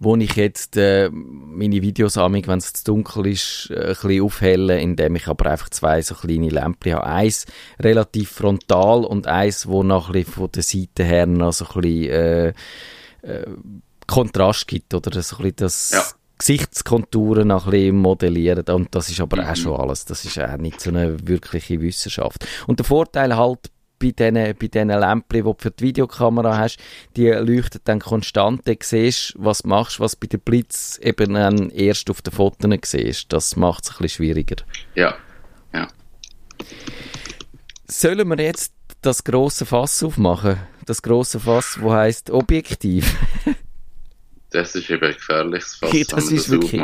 wo 0.00 0.16
ich 0.16 0.34
jetzt 0.36 0.76
äh, 0.76 1.08
meine 1.10 1.82
Videosammlung, 1.82 2.46
wenn 2.46 2.58
es 2.58 2.72
zu 2.72 2.84
dunkel 2.84 3.28
ist, 3.28 3.68
äh, 3.70 3.80
ein 3.80 3.86
bisschen 3.88 4.22
aufhelle, 4.22 4.80
indem 4.80 5.16
ich 5.16 5.26
aber 5.26 5.50
einfach 5.50 5.70
zwei 5.70 6.02
so 6.02 6.14
kleine 6.14 6.50
Lämpchen 6.50 6.94
habe. 6.94 7.06
Eins 7.06 7.46
relativ 7.80 8.30
frontal 8.30 9.04
und 9.04 9.26
eins, 9.26 9.66
wo 9.66 9.82
noch 9.82 10.08
ein 10.08 10.12
bisschen 10.12 10.32
von 10.32 10.52
der 10.52 10.62
Seite 10.62 11.04
her 11.04 11.26
noch 11.26 11.52
so 11.52 11.64
ein 11.64 11.80
bisschen 11.80 12.10
äh, 12.10 12.48
äh, 13.22 13.46
Kontrast 14.06 14.66
gibt 14.68 14.94
oder 14.94 15.10
so 15.22 15.36
ein 15.36 15.42
bisschen 15.42 15.56
das 15.56 15.90
ja. 15.92 16.17
Gesichtskonturen 16.38 17.48
noch 17.48 17.66
ein 17.66 17.72
bisschen 17.72 17.96
modellieren 17.96 18.64
und 18.68 18.94
das 18.94 19.10
ist 19.10 19.20
aber 19.20 19.42
mhm. 19.42 19.48
auch 19.48 19.56
schon 19.56 19.80
alles. 19.80 20.04
Das 20.04 20.24
ist 20.24 20.38
auch 20.38 20.56
nicht 20.56 20.80
so 20.80 20.90
eine 20.90 21.16
wirkliche 21.26 21.80
Wissenschaft. 21.80 22.46
Und 22.66 22.78
der 22.78 22.86
Vorteil 22.86 23.36
halt 23.36 23.70
bei 23.98 24.12
diesen, 24.12 24.34
bei 24.34 24.68
diesen 24.68 24.88
Lämpchen, 24.88 25.24
die 25.32 25.42
du 25.42 25.54
für 25.58 25.70
die 25.70 25.84
Videokamera 25.84 26.56
hast, 26.56 26.78
die 27.16 27.28
leuchten 27.28 27.80
dann 27.84 27.98
konstant. 27.98 28.66
Du 28.66 28.76
siehst, 28.80 29.34
was 29.36 29.62
du 29.62 29.68
machst, 29.68 30.00
was 30.00 30.16
bei 30.16 30.26
den 30.28 30.40
Blitz 30.40 30.98
eben 31.02 31.34
dann 31.34 31.70
erst 31.70 32.10
auf 32.10 32.22
den 32.22 32.32
Fotos 32.32 32.70
siehst. 32.84 33.32
Das 33.32 33.56
macht 33.56 33.84
es 33.84 33.90
ein 33.90 33.96
bisschen 33.98 34.16
schwieriger. 34.16 34.56
Ja, 34.94 35.14
ja. 35.72 35.88
Sollen 37.86 38.28
wir 38.28 38.44
jetzt 38.44 38.72
das 39.02 39.24
große 39.24 39.66
Fass 39.66 40.02
aufmachen? 40.02 40.58
Das 40.86 41.02
große 41.02 41.40
Fass, 41.40 41.78
wo 41.80 41.92
heißt 41.92 42.30
Objektiv? 42.30 43.16
Das 44.50 44.74
ist 44.74 44.88
eben 44.88 45.12
gefährliches 45.12 45.76
Fass, 45.76 45.90
okay, 45.90 46.06
das 46.08 46.30
ist 46.30 46.46
das 46.46 46.50
wirklich, 46.50 46.82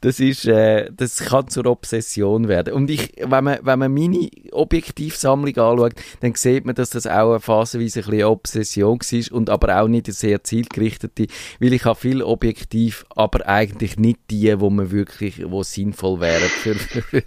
das 0.00 0.20
ist, 0.20 0.46
äh, 0.46 0.88
das 0.92 1.16
kann 1.18 1.48
zur 1.48 1.66
Obsession 1.66 2.46
werden. 2.46 2.74
Und 2.74 2.90
ich, 2.90 3.14
wenn 3.18 3.42
man, 3.42 3.58
wenn 3.62 3.78
man 3.80 3.92
meine 3.92 4.28
Objektivsammlung 4.52 5.56
anschaut, 5.56 5.94
dann 6.20 6.36
sieht 6.36 6.64
man, 6.64 6.76
dass 6.76 6.90
das 6.90 7.08
auch 7.08 7.30
eine 7.30 7.40
phasenweise 7.40 8.00
ein 8.00 8.06
bisschen 8.06 8.24
Obsession 8.24 9.00
war 9.00 9.36
und 9.36 9.50
aber 9.50 9.80
auch 9.80 9.88
nicht 9.88 10.06
eine 10.06 10.14
sehr 10.14 10.44
zielgerichtete, 10.44 11.26
weil 11.58 11.72
ich 11.72 11.84
habe 11.84 11.98
viel 11.98 12.22
Objektiv, 12.22 13.04
aber 13.16 13.48
eigentlich 13.48 13.96
nicht 13.96 14.20
die, 14.30 14.60
wo 14.60 14.70
man 14.70 14.92
wirklich, 14.92 15.42
wo 15.44 15.64
sinnvoll 15.64 16.20
wären 16.20 16.48
für, 16.48 16.74
für, 16.76 17.22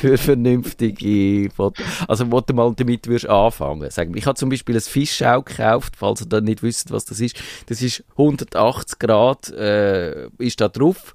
für, 0.00 0.16
vernünftige 0.16 1.50
Fotos. 1.54 1.84
Also, 2.08 2.32
wo 2.32 2.40
du 2.40 2.54
mal 2.54 2.72
damit 2.74 3.06
würdest 3.06 3.28
anfangen. 3.28 3.90
Sagen. 3.90 4.16
Ich 4.16 4.24
habe 4.24 4.36
zum 4.36 4.48
Beispiel 4.48 4.76
ein 4.76 4.80
Fischschau 4.80 5.42
gekauft, 5.42 5.94
falls 5.98 6.22
ihr 6.22 6.28
da 6.28 6.40
nicht 6.40 6.62
wisst, 6.62 6.90
was 6.90 7.04
das 7.04 7.20
ist. 7.20 7.36
Das 7.66 7.82
ist 7.82 8.02
180 8.12 8.85
180 8.86 8.98
Grad 8.98 9.50
äh, 9.50 10.28
ist 10.38 10.60
da 10.60 10.68
drauf. 10.68 11.14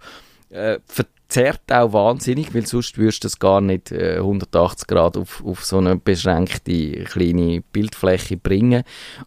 Äh, 0.50 0.80
verzerrt 0.86 1.72
auch 1.72 1.94
wahnsinnig, 1.94 2.54
weil 2.54 2.66
sonst 2.66 2.98
würdest 2.98 3.24
du 3.24 3.28
das 3.28 3.40
gar 3.40 3.62
nicht 3.62 3.92
äh, 3.92 4.18
180 4.18 4.88
Grad 4.88 5.16
auf, 5.16 5.44
auf 5.46 5.64
so 5.64 5.78
eine 5.78 5.96
beschränkte 5.96 7.06
kleine 7.06 7.64
Bildfläche 7.72 8.36
bringen. 8.36 8.84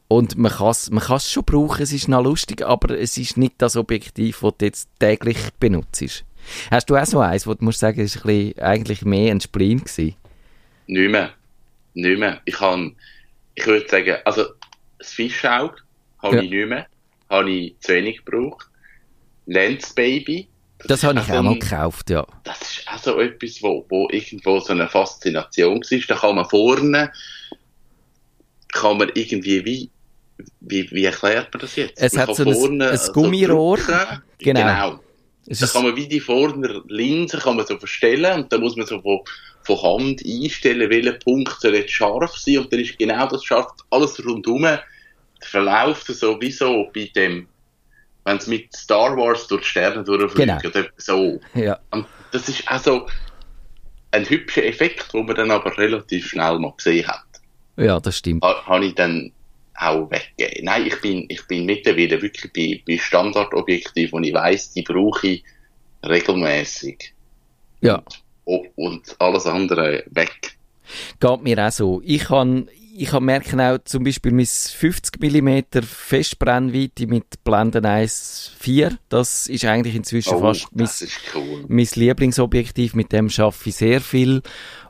Und 0.08 0.36
man 0.36 0.52
kann 0.52 0.68
es 0.68 0.90
man 0.90 1.02
schon 1.20 1.44
brauchen, 1.44 1.82
es 1.82 1.92
ist 1.92 2.08
noch 2.08 2.22
lustig, 2.22 2.62
aber 2.62 2.98
es 2.98 3.16
ist 3.16 3.38
nicht 3.38 3.54
das 3.58 3.76
Objektiv, 3.76 4.40
das 4.42 4.52
du 4.58 4.64
jetzt 4.66 4.88
täglich 4.98 5.38
benutzt. 5.58 6.24
Hast 6.70 6.90
du 6.90 6.96
auch 6.96 7.06
so 7.06 7.20
eins, 7.20 7.46
wo 7.46 7.54
du 7.54 7.64
musst 7.64 7.80
sagen, 7.80 8.00
es 8.00 8.22
war 8.22 8.62
eigentlich 8.62 9.02
mehr 9.02 9.32
ein 9.32 9.40
Spleen 9.40 9.78
gewesen? 9.78 10.14
Nicht 10.86 11.10
mehr. 11.10 11.30
Nicht 11.94 12.18
mehr. 12.18 12.40
Ich 12.44 12.56
kann, 12.56 12.96
ich 13.54 13.66
würde 13.66 13.88
sagen, 13.88 14.16
also 14.26 14.44
das 14.98 15.12
Fischauge 15.12 15.76
habe 16.18 16.36
ja. 16.36 16.42
ich 16.42 16.50
nicht 16.50 16.68
mehr 16.68 16.86
habe 17.34 17.50
ich 17.50 17.74
zu 17.80 17.92
wenig 17.92 18.24
gebraucht. 18.24 18.68
Lens 19.46 19.92
Baby. 19.94 20.48
Das, 20.78 21.00
das 21.00 21.04
habe 21.04 21.20
ich 21.20 21.32
auch 21.32 21.42
mal 21.42 21.58
gekauft, 21.58 22.10
ja. 22.10 22.26
Das 22.44 22.60
ist 22.60 22.84
auch 22.86 22.98
so 22.98 23.20
etwas, 23.20 23.62
wo, 23.62 23.86
wo 23.88 24.08
irgendwo 24.10 24.60
so 24.60 24.72
eine 24.72 24.88
Faszination 24.88 25.80
war. 25.80 26.00
Da 26.08 26.14
kann 26.16 26.36
man 26.36 26.48
vorne, 26.48 27.12
kann 28.72 28.98
man 28.98 29.10
irgendwie 29.14 29.64
wie, 29.64 29.90
wie, 30.60 30.90
wie 30.90 31.04
erklärt 31.04 31.52
man 31.54 31.60
das 31.60 31.76
jetzt? 31.76 31.94
Es 31.96 32.14
man 32.14 32.26
hat 32.26 32.36
so 32.36 32.44
vorne, 32.44 32.90
ein, 32.90 32.98
ein 32.98 33.12
Gummirohr. 33.12 33.78
So 33.78 33.92
genau. 34.38 34.60
genau. 34.60 35.00
da 35.46 35.66
kann 35.66 35.84
man 35.84 35.96
wie 35.96 36.08
die 36.08 36.20
vorne 36.20 36.82
Linse 36.88 37.38
kann 37.38 37.56
man 37.56 37.66
so 37.66 37.78
verstellen 37.78 38.42
und 38.42 38.52
dann 38.52 38.60
muss 38.60 38.76
man 38.76 38.86
so 38.86 39.00
von, 39.00 39.20
von 39.62 39.82
Hand 39.82 40.22
einstellen, 40.26 40.90
welcher 40.90 41.12
Punkt 41.12 41.60
soll 41.60 41.76
jetzt 41.76 41.92
scharf 41.92 42.36
sein 42.36 42.58
und 42.58 42.72
dann 42.72 42.80
ist 42.80 42.98
genau 42.98 43.26
das 43.28 43.44
scharf, 43.44 43.68
alles 43.90 44.22
rundherum 44.24 44.66
verläuft 45.44 46.06
sowieso 46.06 46.90
bei 46.94 47.10
dem, 47.14 47.48
wenn 48.24 48.36
es 48.36 48.46
mit 48.46 48.74
Star 48.74 49.16
Wars 49.16 49.46
durch 49.48 49.62
die 49.62 49.68
Sterne 49.68 50.02
durchfliegt, 50.04 50.62
genau. 50.62 50.86
so. 50.96 51.40
Ja. 51.54 51.78
Und 51.90 52.06
das 52.32 52.48
ist 52.48 52.66
also 52.68 53.06
ein 54.10 54.28
hübscher 54.28 54.64
Effekt, 54.64 55.12
den 55.12 55.26
man 55.26 55.36
dann 55.36 55.50
aber 55.50 55.76
relativ 55.76 56.28
schnell 56.28 56.58
mal 56.58 56.72
gesehen 56.76 57.06
hat. 57.06 57.24
Ja, 57.76 58.00
das 58.00 58.18
stimmt. 58.18 58.44
Ha, 58.44 58.64
habe 58.66 58.86
ich 58.86 58.94
dann 58.94 59.32
auch 59.76 60.10
weggegeben. 60.10 60.64
Nein, 60.64 60.86
ich 60.86 61.00
bin, 61.00 61.26
ich 61.28 61.46
bin 61.46 61.66
mittlerweile 61.66 62.22
wirklich 62.22 62.52
bei, 62.52 62.82
bei 62.86 62.98
Standardobjektiven 62.98 64.16
und 64.16 64.24
ich 64.24 64.34
weiss, 64.34 64.72
die 64.72 64.82
brauche 64.82 65.26
ich 65.26 65.44
regelmäßig. 66.06 67.12
Ja. 67.80 68.02
Und, 68.44 68.68
und 68.76 69.16
alles 69.18 69.46
andere 69.46 70.04
weg. 70.10 70.56
Geht 71.18 71.42
mir 71.42 71.66
auch 71.66 71.72
so. 71.72 72.02
Ich 72.04 72.24
kann 72.24 72.68
ich 72.96 73.12
merke 73.18 73.60
auch 73.60 73.78
zum 73.84 74.04
Beispiel 74.04 74.32
mein 74.32 74.46
50 74.46 75.20
mm 75.20 75.82
Festbrennweite 75.82 77.06
mit 77.08 77.42
Blenden 77.42 77.84
1.4, 77.84 78.96
das 79.08 79.48
ist 79.48 79.64
eigentlich 79.64 79.96
inzwischen 79.96 80.34
Oh, 80.34 80.40
fast 80.40 80.68
mein, 80.72 80.88
cool. 81.34 81.64
mein 81.66 81.88
Lieblingsobjektiv, 81.92 82.94
mit 82.94 83.12
dem 83.12 83.30
schaffe 83.30 83.68
ich 83.68 83.76
sehr 83.76 84.00
viel. 84.00 84.42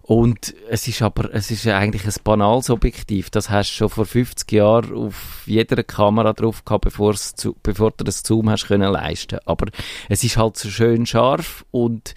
Und 0.03 0.55
es 0.69 0.87
ist 0.87 1.01
aber, 1.01 1.33
es 1.33 1.51
ist 1.51 1.67
eigentlich 1.67 2.05
ein 2.05 2.13
banales 2.25 2.69
Objektiv. 2.69 3.31
Das 3.31 3.49
hast 3.49 3.71
du 3.71 3.75
schon 3.75 3.89
vor 3.89 4.05
50 4.05 4.53
Jahren 4.53 4.95
auf 4.95 5.43
jeder 5.47 5.83
Kamera 5.83 6.35
drauf 6.35 6.63
gehabt, 6.63 6.85
bevor 6.85 7.15
du 7.15 8.05
das 8.05 8.23
Zoom 8.23 8.51
hast 8.51 8.67
können 8.67 8.93
leisten. 8.93 9.39
Aber 9.47 9.67
es 10.11 10.23
ist 10.23 10.37
halt 10.37 10.59
so 10.59 10.69
schön 10.69 11.07
scharf 11.07 11.65
und 11.71 12.13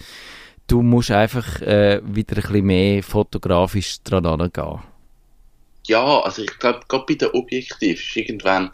du 0.66 0.82
musst 0.82 1.10
einfach 1.10 1.62
äh, 1.62 2.02
wieder 2.04 2.36
ein 2.36 2.42
bisschen 2.42 2.66
mehr 2.66 3.02
fotografisch 3.02 4.02
dran 4.02 4.26
angehen. 4.26 4.80
Ja, 5.88 6.20
also 6.20 6.42
ich 6.42 6.58
glaube, 6.58 6.80
gerade 6.88 7.04
bei 7.08 7.14
den 7.14 7.30
Objektiven 7.30 7.94
ist 7.94 8.16
irgendwann 8.16 8.70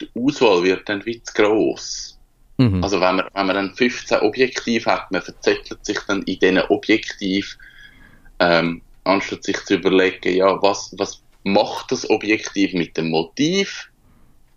die 0.00 0.08
Auswahl 0.14 0.62
wird 0.62 0.88
dann 0.88 1.04
wie 1.06 1.22
zu 1.22 1.32
gross. 1.34 2.18
Mhm. 2.56 2.82
Also 2.82 3.00
wenn 3.00 3.16
man, 3.16 3.26
wenn 3.34 3.46
man 3.46 3.56
dann 3.56 3.74
15 3.74 4.20
Objektive 4.20 4.90
hat, 4.90 5.10
man 5.10 5.22
verzettelt 5.22 5.84
sich 5.84 5.98
dann 6.06 6.22
in 6.22 6.38
diesen 6.38 6.60
Objektiv, 6.68 7.56
ähm, 8.40 8.82
anstatt 9.04 9.44
sich 9.44 9.64
zu 9.64 9.74
überlegen, 9.74 10.34
ja, 10.34 10.60
was, 10.62 10.94
was 10.98 11.22
macht 11.44 11.92
das 11.92 12.08
Objektiv 12.10 12.74
mit 12.74 12.96
dem 12.96 13.10
Motiv? 13.10 13.90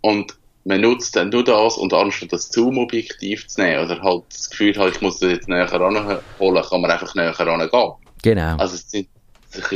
Und 0.00 0.36
man 0.64 0.80
nutzt 0.80 1.16
dann 1.16 1.30
nur 1.30 1.44
das 1.44 1.76
und 1.76 1.92
anstatt 1.92 2.32
das 2.32 2.48
Zoom-Objektiv 2.50 3.48
zu 3.48 3.60
nehmen 3.60 3.84
oder 3.84 4.00
halt 4.00 4.24
das 4.30 4.50
Gefühl 4.50 4.76
hat, 4.76 4.94
ich 4.94 5.00
muss 5.00 5.18
das 5.18 5.32
jetzt 5.32 5.48
näher 5.48 5.70
ranholen, 5.72 6.62
kann 6.62 6.80
man 6.80 6.90
einfach 6.90 7.14
näher 7.14 7.38
rangehen. 7.38 7.92
genau. 8.22 8.56
Also 8.56 8.76
es 8.76 8.90
sind 8.90 9.08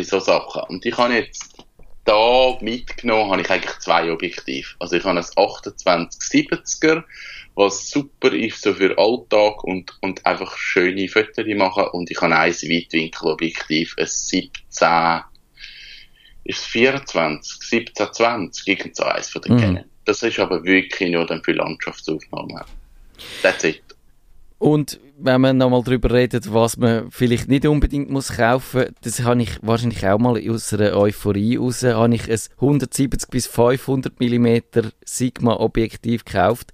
so 0.03 0.21
Sachen. 0.21 0.63
Und 0.69 0.87
ich 0.87 0.97
habe 0.97 1.15
jetzt 1.15 1.66
da 2.07 2.57
mitgenommen, 2.61 3.31
habe 3.31 3.43
ich 3.43 3.51
eigentlich 3.51 3.79
zwei 3.81 4.11
Objektive. 4.11 4.69
Also 4.79 4.97
ich 4.97 5.05
habe 5.05 5.19
ein 5.19 5.25
2870er, 5.25 7.05
was 7.55 7.91
super 7.91 8.33
ist 8.33 8.63
so 8.63 8.75
für 8.75 8.97
Alltag 8.97 9.65
und, 9.65 9.97
und 10.01 10.25
einfach 10.25 10.57
schöne 10.57 11.09
Fotos 11.09 11.47
machen. 11.57 11.89
Und 11.93 12.11
ich 12.11 12.21
habe 12.21 12.35
ein 12.35 12.53
Weitwinkelobjektiv, 12.53 13.97
ein 13.99 14.07
17, 14.07 15.21
ist 16.45 16.59
es 16.61 16.65
24, 16.67 17.73
1720, 17.73 18.69
irgend 18.69 18.97
so 18.97 19.05
eins 19.05 19.31
von 19.31 19.43
den 19.43 19.55
Mhm. 19.57 19.61
Canon. 19.61 19.85
Das 20.05 20.23
ist 20.23 20.39
aber 20.39 20.63
wirklich 20.65 21.11
nur 21.11 21.27
dann 21.27 21.43
für 21.43 21.53
Landschaftsaufnahmen. 21.53 22.63
That's 23.43 23.65
it. 23.65 23.83
Und 24.59 25.01
wenn 25.19 25.41
man 25.41 25.59
nochmal 25.59 25.83
darüber 25.83 26.13
redet, 26.13 26.53
was 26.53 26.77
man 26.77 27.11
vielleicht 27.11 27.49
nicht 27.49 27.67
unbedingt 27.67 28.11
muss 28.11 28.37
kaufen, 28.37 28.87
das 29.03 29.23
habe 29.23 29.43
ich 29.43 29.51
wahrscheinlich 29.63 30.07
auch 30.07 30.19
mal 30.19 30.41
aus 30.51 30.73
einer 30.73 30.97
Euphorie 30.97 31.57
raus, 31.57 31.83
habe 31.83 32.15
ich 32.15 32.31
ein 32.31 32.39
170 32.57 33.31
bis 33.31 33.47
500 33.47 34.19
mm 34.19 34.59
Sigma 35.05 35.55
Objektiv 35.55 36.25
gekauft. 36.25 36.73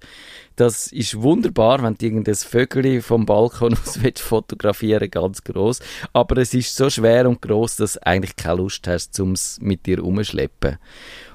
Das 0.55 0.87
ist 0.91 1.21
wunderbar, 1.21 1.81
wenn 1.83 1.95
du 1.95 2.05
irgendein 2.05 2.35
Vögel 2.35 3.01
vom 3.01 3.25
Balkon 3.25 3.73
aus 3.85 4.01
willst 4.01 4.21
fotografieren, 4.21 5.09
ganz 5.09 5.43
groß. 5.43 5.79
Aber 6.13 6.37
es 6.37 6.53
ist 6.53 6.75
so 6.75 6.89
schwer 6.89 7.27
und 7.27 7.41
groß, 7.41 7.77
dass 7.77 7.93
du 7.93 8.05
eigentlich 8.05 8.35
keine 8.35 8.57
Lust 8.57 8.87
hast, 8.87 9.19
um 9.19 9.31
es 9.33 9.59
mit 9.61 9.85
dir 9.85 10.03
umschleppen. 10.03 10.77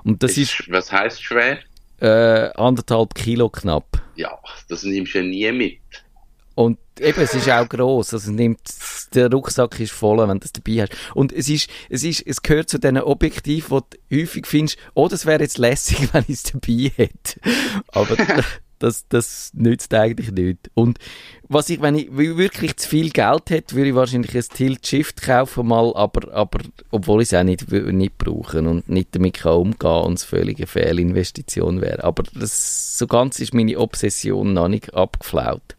Und 0.05 0.23
das 0.23 0.33
ist, 0.39 0.61
ist, 0.61 0.71
was 0.71 0.93
heißt 0.93 1.23
schwer? 1.23 1.59
äh, 2.01 2.51
anderthalb 2.55 3.15
Kilo 3.15 3.49
knapp. 3.49 4.03
Ja, 4.17 4.39
das 4.69 4.83
nimmst 4.85 5.15
du 5.15 5.19
ja 5.19 5.25
nie 5.25 5.53
mit. 5.53 5.81
Und 6.59 6.77
eben, 6.99 7.21
es 7.21 7.35
ist 7.35 7.49
auch 7.49 7.68
gross. 7.68 8.12
Also 8.12 8.33
nimmt, 8.33 8.59
der 9.14 9.31
Rucksack 9.31 9.79
ist 9.79 9.92
voll, 9.92 10.18
wenn 10.18 10.40
du 10.40 10.40
das 10.40 10.53
dabei 10.53 10.83
hast. 10.83 10.92
Und 11.14 11.33
es 11.33 11.49
ist, 11.49 11.71
es 11.88 12.03
ist, 12.03 12.27
es 12.27 12.42
gehört 12.42 12.68
zu 12.68 12.81
diesen 12.81 12.99
Objektiven, 12.99 13.71
wo 13.71 13.79
du 13.79 14.21
häufig 14.21 14.44
findest, 14.44 14.77
oh, 14.94 15.07
das 15.07 15.25
wäre 15.25 15.40
jetzt 15.40 15.59
lässig, 15.59 16.09
wenn 16.12 16.25
ich 16.27 16.35
es 16.35 16.42
dabei 16.42 16.90
hätte. 16.97 17.40
Aber 17.92 18.16
das, 18.81 19.07
das 19.09 19.53
nützt 19.55 19.94
eigentlich 19.94 20.33
nicht. 20.33 20.68
Und 20.75 20.99
was 21.49 21.71
ich, 21.71 21.81
wenn 21.81 21.94
ich 21.94 22.09
wirklich 22.11 22.77
zu 22.77 22.88
viel 22.88 23.11
Geld 23.11 23.51
hätte, 23.51 23.77
würde 23.77 23.90
ich 23.90 23.94
wahrscheinlich 23.94 24.35
ein 24.37 24.42
Tilt 24.53 24.85
Shift 24.85 25.23
kaufen 25.23 25.68
mal, 25.68 25.92
aber, 25.94 26.35
aber, 26.35 26.59
obwohl 26.90 27.23
ich 27.23 27.29
es 27.29 27.38
auch 27.38 27.44
nicht, 27.44 27.71
nicht 27.71 28.18
brauchen 28.18 28.66
und 28.66 28.88
nicht 28.88 29.14
damit 29.14 29.35
kann 29.35 29.53
umgehen 29.53 30.03
und 30.03 30.14
es 30.14 30.25
völlige 30.25 30.66
Fehlinvestition 30.66 31.81
wäre. 31.81 32.03
Aber 32.03 32.25
das, 32.35 32.99
so 32.99 33.07
ganz 33.07 33.38
ist 33.38 33.55
meine 33.55 33.79
Obsession 33.79 34.55
noch 34.55 34.66
nicht 34.66 34.92
abgeflaut. 34.92 35.77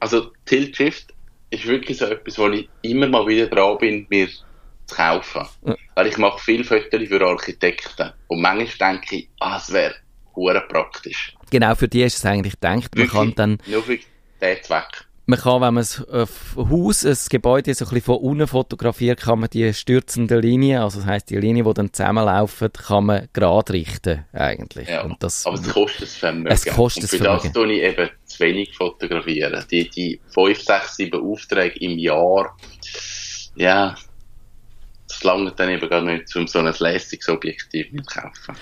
Also 0.00 0.32
Tilt 0.44 0.76
Shift 0.76 1.14
ist 1.50 1.66
wirklich 1.66 1.98
so 1.98 2.06
etwas, 2.06 2.38
wo 2.38 2.48
ich 2.48 2.68
immer 2.82 3.08
mal 3.08 3.26
wieder 3.26 3.46
dran 3.46 3.78
bin, 3.78 4.06
mir 4.10 4.28
zu 4.28 4.94
kaufen. 4.94 5.46
Ja. 5.66 5.76
Weil 5.94 6.06
ich 6.08 6.18
mache 6.18 6.38
viel 6.38 6.64
Fotos 6.64 7.08
für 7.08 7.26
Architekten. 7.26 8.12
Und 8.28 8.40
manchmal 8.40 8.92
denke 8.92 9.16
ich, 9.16 9.28
ah, 9.40 9.56
es 9.56 9.72
wäre 9.72 9.94
hure 10.34 10.60
praktisch. 10.68 11.34
Genau, 11.50 11.74
für 11.74 11.88
die 11.88 12.02
ist 12.02 12.18
es 12.18 12.26
eigentlich 12.26 12.54
gedacht. 12.54 12.94
Man 12.94 13.08
kann 13.08 13.34
dann, 13.34 13.58
Nur 13.66 13.82
für 13.82 13.98
den 14.40 14.62
Zweck. 14.62 15.05
Man 15.26 15.40
kann, 15.40 15.60
wenn 15.60 15.74
man 15.74 15.84
ein 15.84 16.22
äh, 16.22 16.26
Haus, 16.56 17.04
ein 17.04 17.16
Gebäude 17.28 17.74
so 17.74 17.84
ein 17.84 17.88
bisschen 17.88 18.04
von 18.04 18.16
unten 18.18 18.46
fotografiert, 18.46 19.20
kann 19.20 19.40
man 19.40 19.50
die 19.50 19.74
stürzenden 19.74 20.40
Linien, 20.40 20.82
also 20.82 21.00
das 21.00 21.06
heisst 21.06 21.30
die 21.30 21.36
Linien, 21.36 21.66
die 21.66 21.74
dann 21.74 21.92
zusammenlaufen, 21.92 22.72
kann 22.72 23.06
man 23.06 23.28
gerade 23.32 23.72
richten, 23.72 24.24
eigentlich. 24.32 24.88
Ja. 24.88 25.02
Und 25.02 25.20
das, 25.22 25.44
Aber 25.44 25.56
es 25.56 25.68
kostet 25.68 26.02
das 26.02 26.16
Vermögen. 26.16 26.50
Es 26.52 26.64
kostet 26.64 27.02
Und 27.02 27.12
das 27.12 27.18
für 27.18 27.24
das 27.24 27.42
Vermögen. 27.42 27.54
tue 27.54 27.72
ich 27.72 27.82
eben 27.82 28.10
zu 28.24 28.40
wenig 28.40 28.76
fotografieren. 28.76 29.64
Die, 29.68 29.90
die 29.90 30.20
5, 30.32 30.60
6, 30.60 30.96
7 30.96 31.20
Aufträge 31.20 31.78
im 31.80 31.98
Jahr, 31.98 32.56
ja, 33.56 33.96
das 35.08 35.24
langt 35.24 35.58
dann 35.58 35.70
eben 35.70 35.88
gar 35.88 36.02
nicht, 36.02 36.34
um 36.36 36.46
so 36.46 36.60
ein 36.60 36.72
lässiges 36.78 37.28
Objektiv 37.28 37.88
zu 37.90 38.02
kaufen. 38.04 38.56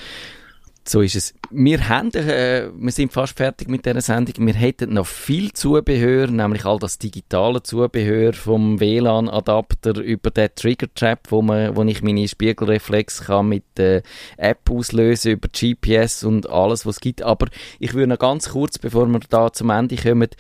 So 0.87 1.01
ist 1.01 1.17
es. 1.17 1.35
Wir, 1.51 1.89
haben, 1.89 2.13
äh, 2.15 2.71
wir 2.75 2.93
sind 2.93 3.13
fast 3.13 3.37
fertig 3.37 3.69
mit 3.69 3.87
dieser 3.87 4.01
Sendung. 4.01 4.47
Wir 4.47 4.55
hätten 4.55 4.95
noch 4.95 5.07
viel 5.07 5.53
Zubehör, 5.53 6.27
nämlich 6.29 6.65
all 6.65 6.79
das 6.79 6.99
digitale 6.99 7.63
Zubehör 7.63 8.33
vom 8.33 8.81
WLAN-Adapter 8.81 10.01
über 10.01 10.31
den 10.31 10.51
Trigger-Trap, 10.55 11.21
wo, 11.31 11.43
wo 11.43 11.83
ich 11.85 12.03
meine 12.03 12.27
Spiegelreflex 12.27 13.25
kann 13.25 13.49
mit 13.49 13.65
der 13.77 14.03
App 14.37 14.71
auslösen 14.71 15.33
über 15.33 15.49
GPS 15.49 16.25
und 16.25 16.49
alles, 16.49 16.87
was 16.87 16.97
es 16.97 17.01
gibt. 17.01 17.23
Aber 17.23 17.47
ich 17.79 17.95
würde 17.95 18.09
noch 18.09 18.19
ganz 18.19 18.51
kurz, 18.51 18.79
bevor 18.79 19.07
wir 19.07 19.21
da 19.29 19.53
zum 19.53 19.71
Ende 19.71 19.97
kommen, 19.97 20.31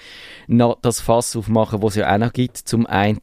noch 0.47 0.79
das 0.81 1.01
Fass 1.01 1.37
aufmachen, 1.37 1.83
was 1.83 1.95
es 1.95 2.01
ja 2.01 2.14
auch 2.14 2.19
noch 2.19 2.33
gibt. 2.33 2.57
Zum 2.57 2.87
einen, 2.87 3.21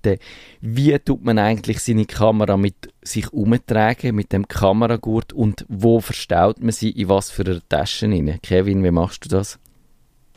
wie 0.61 0.97
tut 0.99 1.23
man 1.23 1.39
eigentlich 1.39 1.79
seine 1.79 2.05
Kamera 2.05 2.57
mit 2.57 2.91
sich 3.01 3.33
umtragen, 3.33 4.15
mit 4.15 4.31
dem 4.31 4.47
Kameragurt 4.47 5.33
und 5.33 5.65
wo 5.67 5.99
verstaut 6.01 6.61
man 6.61 6.71
sie, 6.71 6.91
in 6.91 7.09
was 7.09 7.31
für 7.31 7.43
einer 7.43 7.61
Tasche 7.71 8.05
rein? 8.05 8.37
Kevin, 8.43 8.83
wie 8.83 8.91
machst 8.91 9.23
du 9.23 9.29
das? 9.29 9.57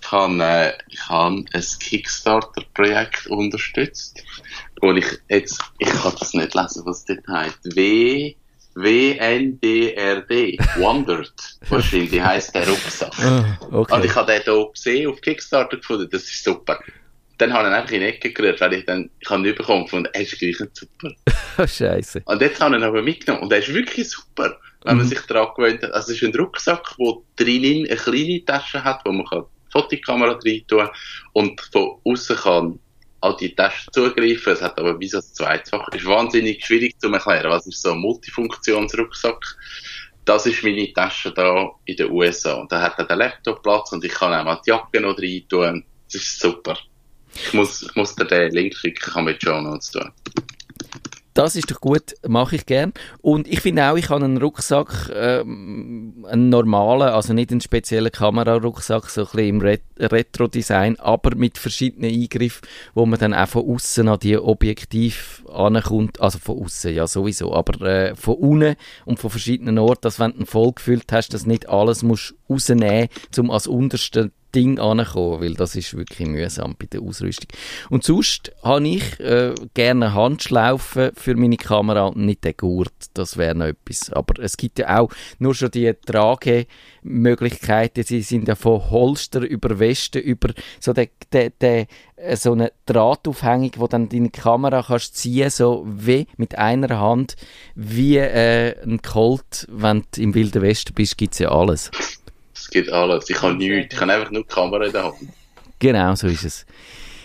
Ich 0.00 0.12
habe, 0.12 0.40
äh, 0.40 0.72
ich 0.88 1.08
habe 1.08 1.44
ein 1.52 1.64
Kickstarter-Projekt 1.80 3.26
unterstützt, 3.26 4.22
wo 4.80 4.92
ich 4.92 5.06
jetzt, 5.28 5.60
ich 5.78 5.88
kann 5.88 6.14
das 6.18 6.32
nicht 6.34 6.54
lesen, 6.54 6.82
was 6.84 7.04
das 7.06 7.18
heißt. 7.28 7.74
W, 7.74 8.36
W-N-D-R-D. 8.76 10.58
Wondered. 10.76 11.32
Wahrscheinlich 11.68 12.22
heisst 12.22 12.54
der 12.54 12.68
Rucksack. 12.68 13.12
Ah, 13.18 13.58
okay. 13.72 13.94
Und 13.94 14.04
ich 14.04 14.14
habe 14.14 14.32
den 14.32 14.42
hier 14.42 14.70
gesehen 14.72 15.10
auf 15.10 15.20
Kickstarter 15.20 15.78
gefunden, 15.78 16.08
das 16.12 16.22
ist 16.24 16.44
super. 16.44 16.78
Dann 17.38 17.52
habe 17.52 17.64
ich 17.66 17.72
ihn 17.72 17.74
einfach 17.74 17.92
in 17.92 18.00
die 18.00 18.06
Ecke 18.06 18.32
gerührt, 18.32 18.60
weil 18.60 18.74
ich 18.74 18.84
dann, 18.84 19.10
ich 19.18 19.28
habe 19.28 19.48
ihn 19.48 19.54
bekommen 19.56 19.84
gefunden, 19.84 20.08
er 20.12 20.20
ist 20.20 20.38
gleich 20.38 20.56
super. 20.72 21.10
Oh, 21.58 21.66
Scheiße. 21.66 22.22
Und 22.26 22.40
jetzt 22.40 22.60
habe 22.60 22.76
ich 22.76 22.80
ihn 22.80 22.84
aber 22.84 23.02
mitgenommen 23.02 23.42
und 23.42 23.52
er 23.52 23.58
ist 23.58 23.74
wirklich 23.74 24.08
super, 24.08 24.56
wenn 24.84 24.96
man 24.98 25.06
Mhm. 25.06 25.10
sich 25.10 25.20
daran 25.22 25.48
gewöhnt 25.56 25.82
hat. 25.82 25.92
Also 25.92 26.12
es 26.12 26.22
ist 26.22 26.28
ein 26.28 26.38
Rucksack, 26.38 26.94
der 26.98 27.14
drinnen 27.36 27.86
eine 27.86 27.96
kleine 27.96 28.44
Tasche 28.44 28.84
hat, 28.84 29.00
wo 29.04 29.12
man 29.12 29.26
kann 29.26 29.44
die 29.66 29.72
Fotokamera 29.72 30.38
rein 30.44 30.62
tun 30.68 30.88
und 31.32 31.60
von 31.72 32.00
außen 32.04 32.36
kann 32.36 32.78
an 33.20 33.36
die 33.40 33.54
Tasche 33.54 33.90
zugreifen. 33.90 34.52
Es 34.52 34.62
hat 34.62 34.78
aber 34.78 35.00
wie 35.00 35.08
so 35.08 35.18
ein 35.18 35.24
Zweitfach. 35.24 35.88
Ist 35.88 36.04
wahnsinnig 36.04 36.64
schwierig 36.64 37.00
zu 37.00 37.10
erklären. 37.10 37.50
Was 37.50 37.66
ist 37.66 37.82
so 37.82 37.92
ein 37.92 37.98
Multifunktionsrucksack? 37.98 39.56
Das 40.26 40.46
ist 40.46 40.62
meine 40.62 40.92
Tasche 40.92 41.32
da 41.32 41.70
in 41.86 41.96
den 41.96 42.10
USA. 42.10 42.54
Und 42.54 42.70
da 42.72 42.80
hat 42.80 42.98
er 42.98 43.04
den 43.06 43.18
Laptop 43.18 43.62
Platz 43.62 43.92
und 43.92 44.04
ich 44.04 44.12
kann 44.12 44.32
auch 44.32 44.44
mal 44.44 44.60
die 44.64 44.70
Jacke 44.70 45.00
noch 45.00 45.18
rein 45.18 45.42
tun. 45.48 45.84
Das 46.12 46.22
ist 46.22 46.40
super. 46.40 46.78
Ich 47.34 47.52
muss, 47.52 47.82
ich 47.82 47.94
muss 47.96 48.14
dir 48.14 48.24
den 48.26 48.52
Link 48.52 48.74
schicken, 48.76 49.12
kann 49.12 49.24
mit 49.24 49.42
Show 49.42 49.60
Notes 49.60 49.90
tun. 49.90 50.12
Das 51.34 51.56
ist 51.56 51.68
doch 51.68 51.80
gut, 51.80 52.14
mache 52.26 52.54
ich 52.54 52.64
gern. 52.64 52.92
Und 53.20 53.48
ich 53.48 53.60
finde 53.60 53.90
auch, 53.90 53.96
ich 53.96 54.08
habe 54.08 54.24
einen 54.24 54.36
Rucksack, 54.36 55.10
ähm, 55.12 56.24
einen 56.28 56.48
normalen, 56.48 57.08
also 57.08 57.32
nicht 57.32 57.50
einen 57.50 57.60
speziellen 57.60 58.12
Kamerarucksack, 58.12 59.10
so 59.10 59.22
ein 59.22 59.26
bisschen 59.26 59.48
im 59.48 59.60
Ret 59.60 59.82
Retro-Design, 59.98 60.98
aber 61.00 61.34
mit 61.34 61.58
verschiedenen 61.58 62.12
Eingriffen, 62.12 62.68
wo 62.94 63.04
man 63.04 63.18
dann 63.18 63.34
auch 63.34 63.48
von 63.48 63.68
außen 63.68 64.06
an 64.08 64.18
die 64.20 64.38
Objektiv 64.38 65.44
ankommt, 65.52 66.20
also 66.20 66.38
von 66.38 66.62
außen 66.62 66.94
ja 66.94 67.08
sowieso, 67.08 67.52
aber 67.52 67.80
äh, 67.84 68.14
von 68.14 68.36
unten 68.36 68.76
und 69.04 69.18
von 69.18 69.30
verschiedenen 69.30 69.78
Orten, 69.78 70.02
dass 70.02 70.20
wenn 70.20 70.38
du 70.38 70.46
voll 70.46 70.72
gefüllt 70.72 71.12
hast, 71.12 71.34
dass 71.34 71.46
nicht 71.46 71.68
alles 71.68 72.04
musst 72.04 72.34
rausnehmen, 72.48 73.08
um 73.38 73.50
als 73.50 73.66
unterste 73.66 74.30
Ding 74.54 74.78
ankommen, 74.78 75.40
weil 75.40 75.54
das 75.54 75.74
ist 75.74 75.96
wirklich 75.96 76.28
mühsam 76.28 76.76
bei 76.78 76.86
der 76.86 77.02
Ausrüstung. 77.02 77.48
Und 77.90 78.04
sonst 78.04 78.52
habe 78.62 78.86
ich 78.86 79.18
äh, 79.20 79.54
gerne 79.74 80.14
Handschlaufen 80.14 81.10
für 81.14 81.34
meine 81.34 81.56
Kamera 81.56 82.06
und 82.06 82.18
nicht 82.18 82.44
den 82.44 82.56
Gurt, 82.56 82.92
das 83.14 83.36
wäre 83.36 83.54
noch 83.54 83.66
etwas. 83.66 84.12
Aber 84.12 84.42
es 84.42 84.56
gibt 84.56 84.78
ja 84.78 85.00
auch 85.00 85.10
nur 85.38 85.54
schon 85.54 85.70
die 85.70 85.92
Tragemöglichkeiten, 86.06 88.04
sie 88.04 88.22
sind 88.22 88.48
ja 88.48 88.54
von 88.54 88.90
Holster 88.90 89.40
über 89.40 89.78
Westen, 89.78 90.22
über 90.22 90.50
so 90.80 90.92
der, 90.92 91.08
der, 91.32 91.50
der 91.50 91.86
äh, 92.16 92.36
so 92.36 92.52
eine 92.52 92.72
Drahtaufhängung, 92.86 93.72
wo 93.76 93.86
dann 93.86 94.08
deine 94.08 94.30
Kamera 94.30 94.84
kannst 94.86 95.16
ziehen, 95.16 95.50
so 95.50 95.84
wie 95.86 96.26
mit 96.36 96.56
einer 96.56 96.98
Hand, 97.00 97.36
wie 97.74 98.18
äh, 98.18 98.80
ein 98.82 99.02
Colt, 99.02 99.66
wenn 99.70 100.04
du 100.14 100.22
im 100.22 100.34
Wilden 100.34 100.62
Westen 100.62 100.94
bist, 100.94 101.18
gibt 101.18 101.34
es 101.34 101.40
ja 101.40 101.50
alles. 101.50 101.90
Es 102.64 102.70
gibt 102.70 102.90
alles. 102.90 103.28
Ich 103.28 103.42
habe 103.42 103.54
nichts. 103.54 103.94
Ich 103.94 104.00
habe 104.00 104.12
einfach 104.12 104.30
nur 104.30 104.42
die 104.42 104.48
Kamera 104.48 104.84
in 104.86 104.92
der 104.92 105.04
Hand. 105.04 105.16
Genau, 105.78 106.14
so 106.14 106.26
ist 106.26 106.44
es. 106.44 106.66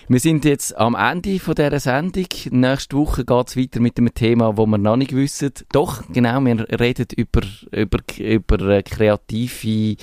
Wir 0.10 0.20
sind 0.20 0.44
jetzt 0.44 0.76
am 0.76 0.96
Ende 0.96 1.40
von 1.40 1.56
dieser 1.56 1.80
Sendung. 1.80 2.26
Nächste 2.50 2.98
Woche 2.98 3.24
geht 3.24 3.48
es 3.48 3.56
weiter 3.56 3.80
mit 3.80 3.98
einem 3.98 4.14
Thema, 4.14 4.58
wo 4.58 4.66
wir 4.66 4.78
noch 4.78 4.98
nicht 4.98 5.16
wissen. 5.16 5.54
Doch, 5.72 6.04
genau, 6.12 6.42
wir 6.42 6.68
reden 6.78 7.08
über, 7.16 7.42
über, 7.72 8.00
über 8.18 8.84
kreative 8.84 9.96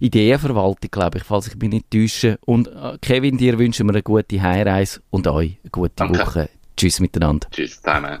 Ideenverwaltung, 0.00 0.90
glaube 0.90 1.18
ich, 1.18 1.24
falls 1.24 1.48
ich 1.48 1.56
mich 1.56 1.70
nicht 1.70 1.90
täusche. 1.90 2.38
Und 2.46 2.68
äh, 2.68 2.96
Kevin, 3.02 3.36
dir 3.36 3.58
wünschen 3.58 3.86
wir 3.88 3.94
eine 3.94 4.02
gute 4.02 4.40
Heimreise 4.40 5.00
und 5.10 5.26
euch 5.26 5.58
eine 5.62 5.70
gute 5.70 5.92
Danke. 5.96 6.20
Woche. 6.20 6.48
Tschüss 6.76 7.00
miteinander. 7.00 7.46
Tschüss 7.50 7.82
zusammen. 7.82 8.20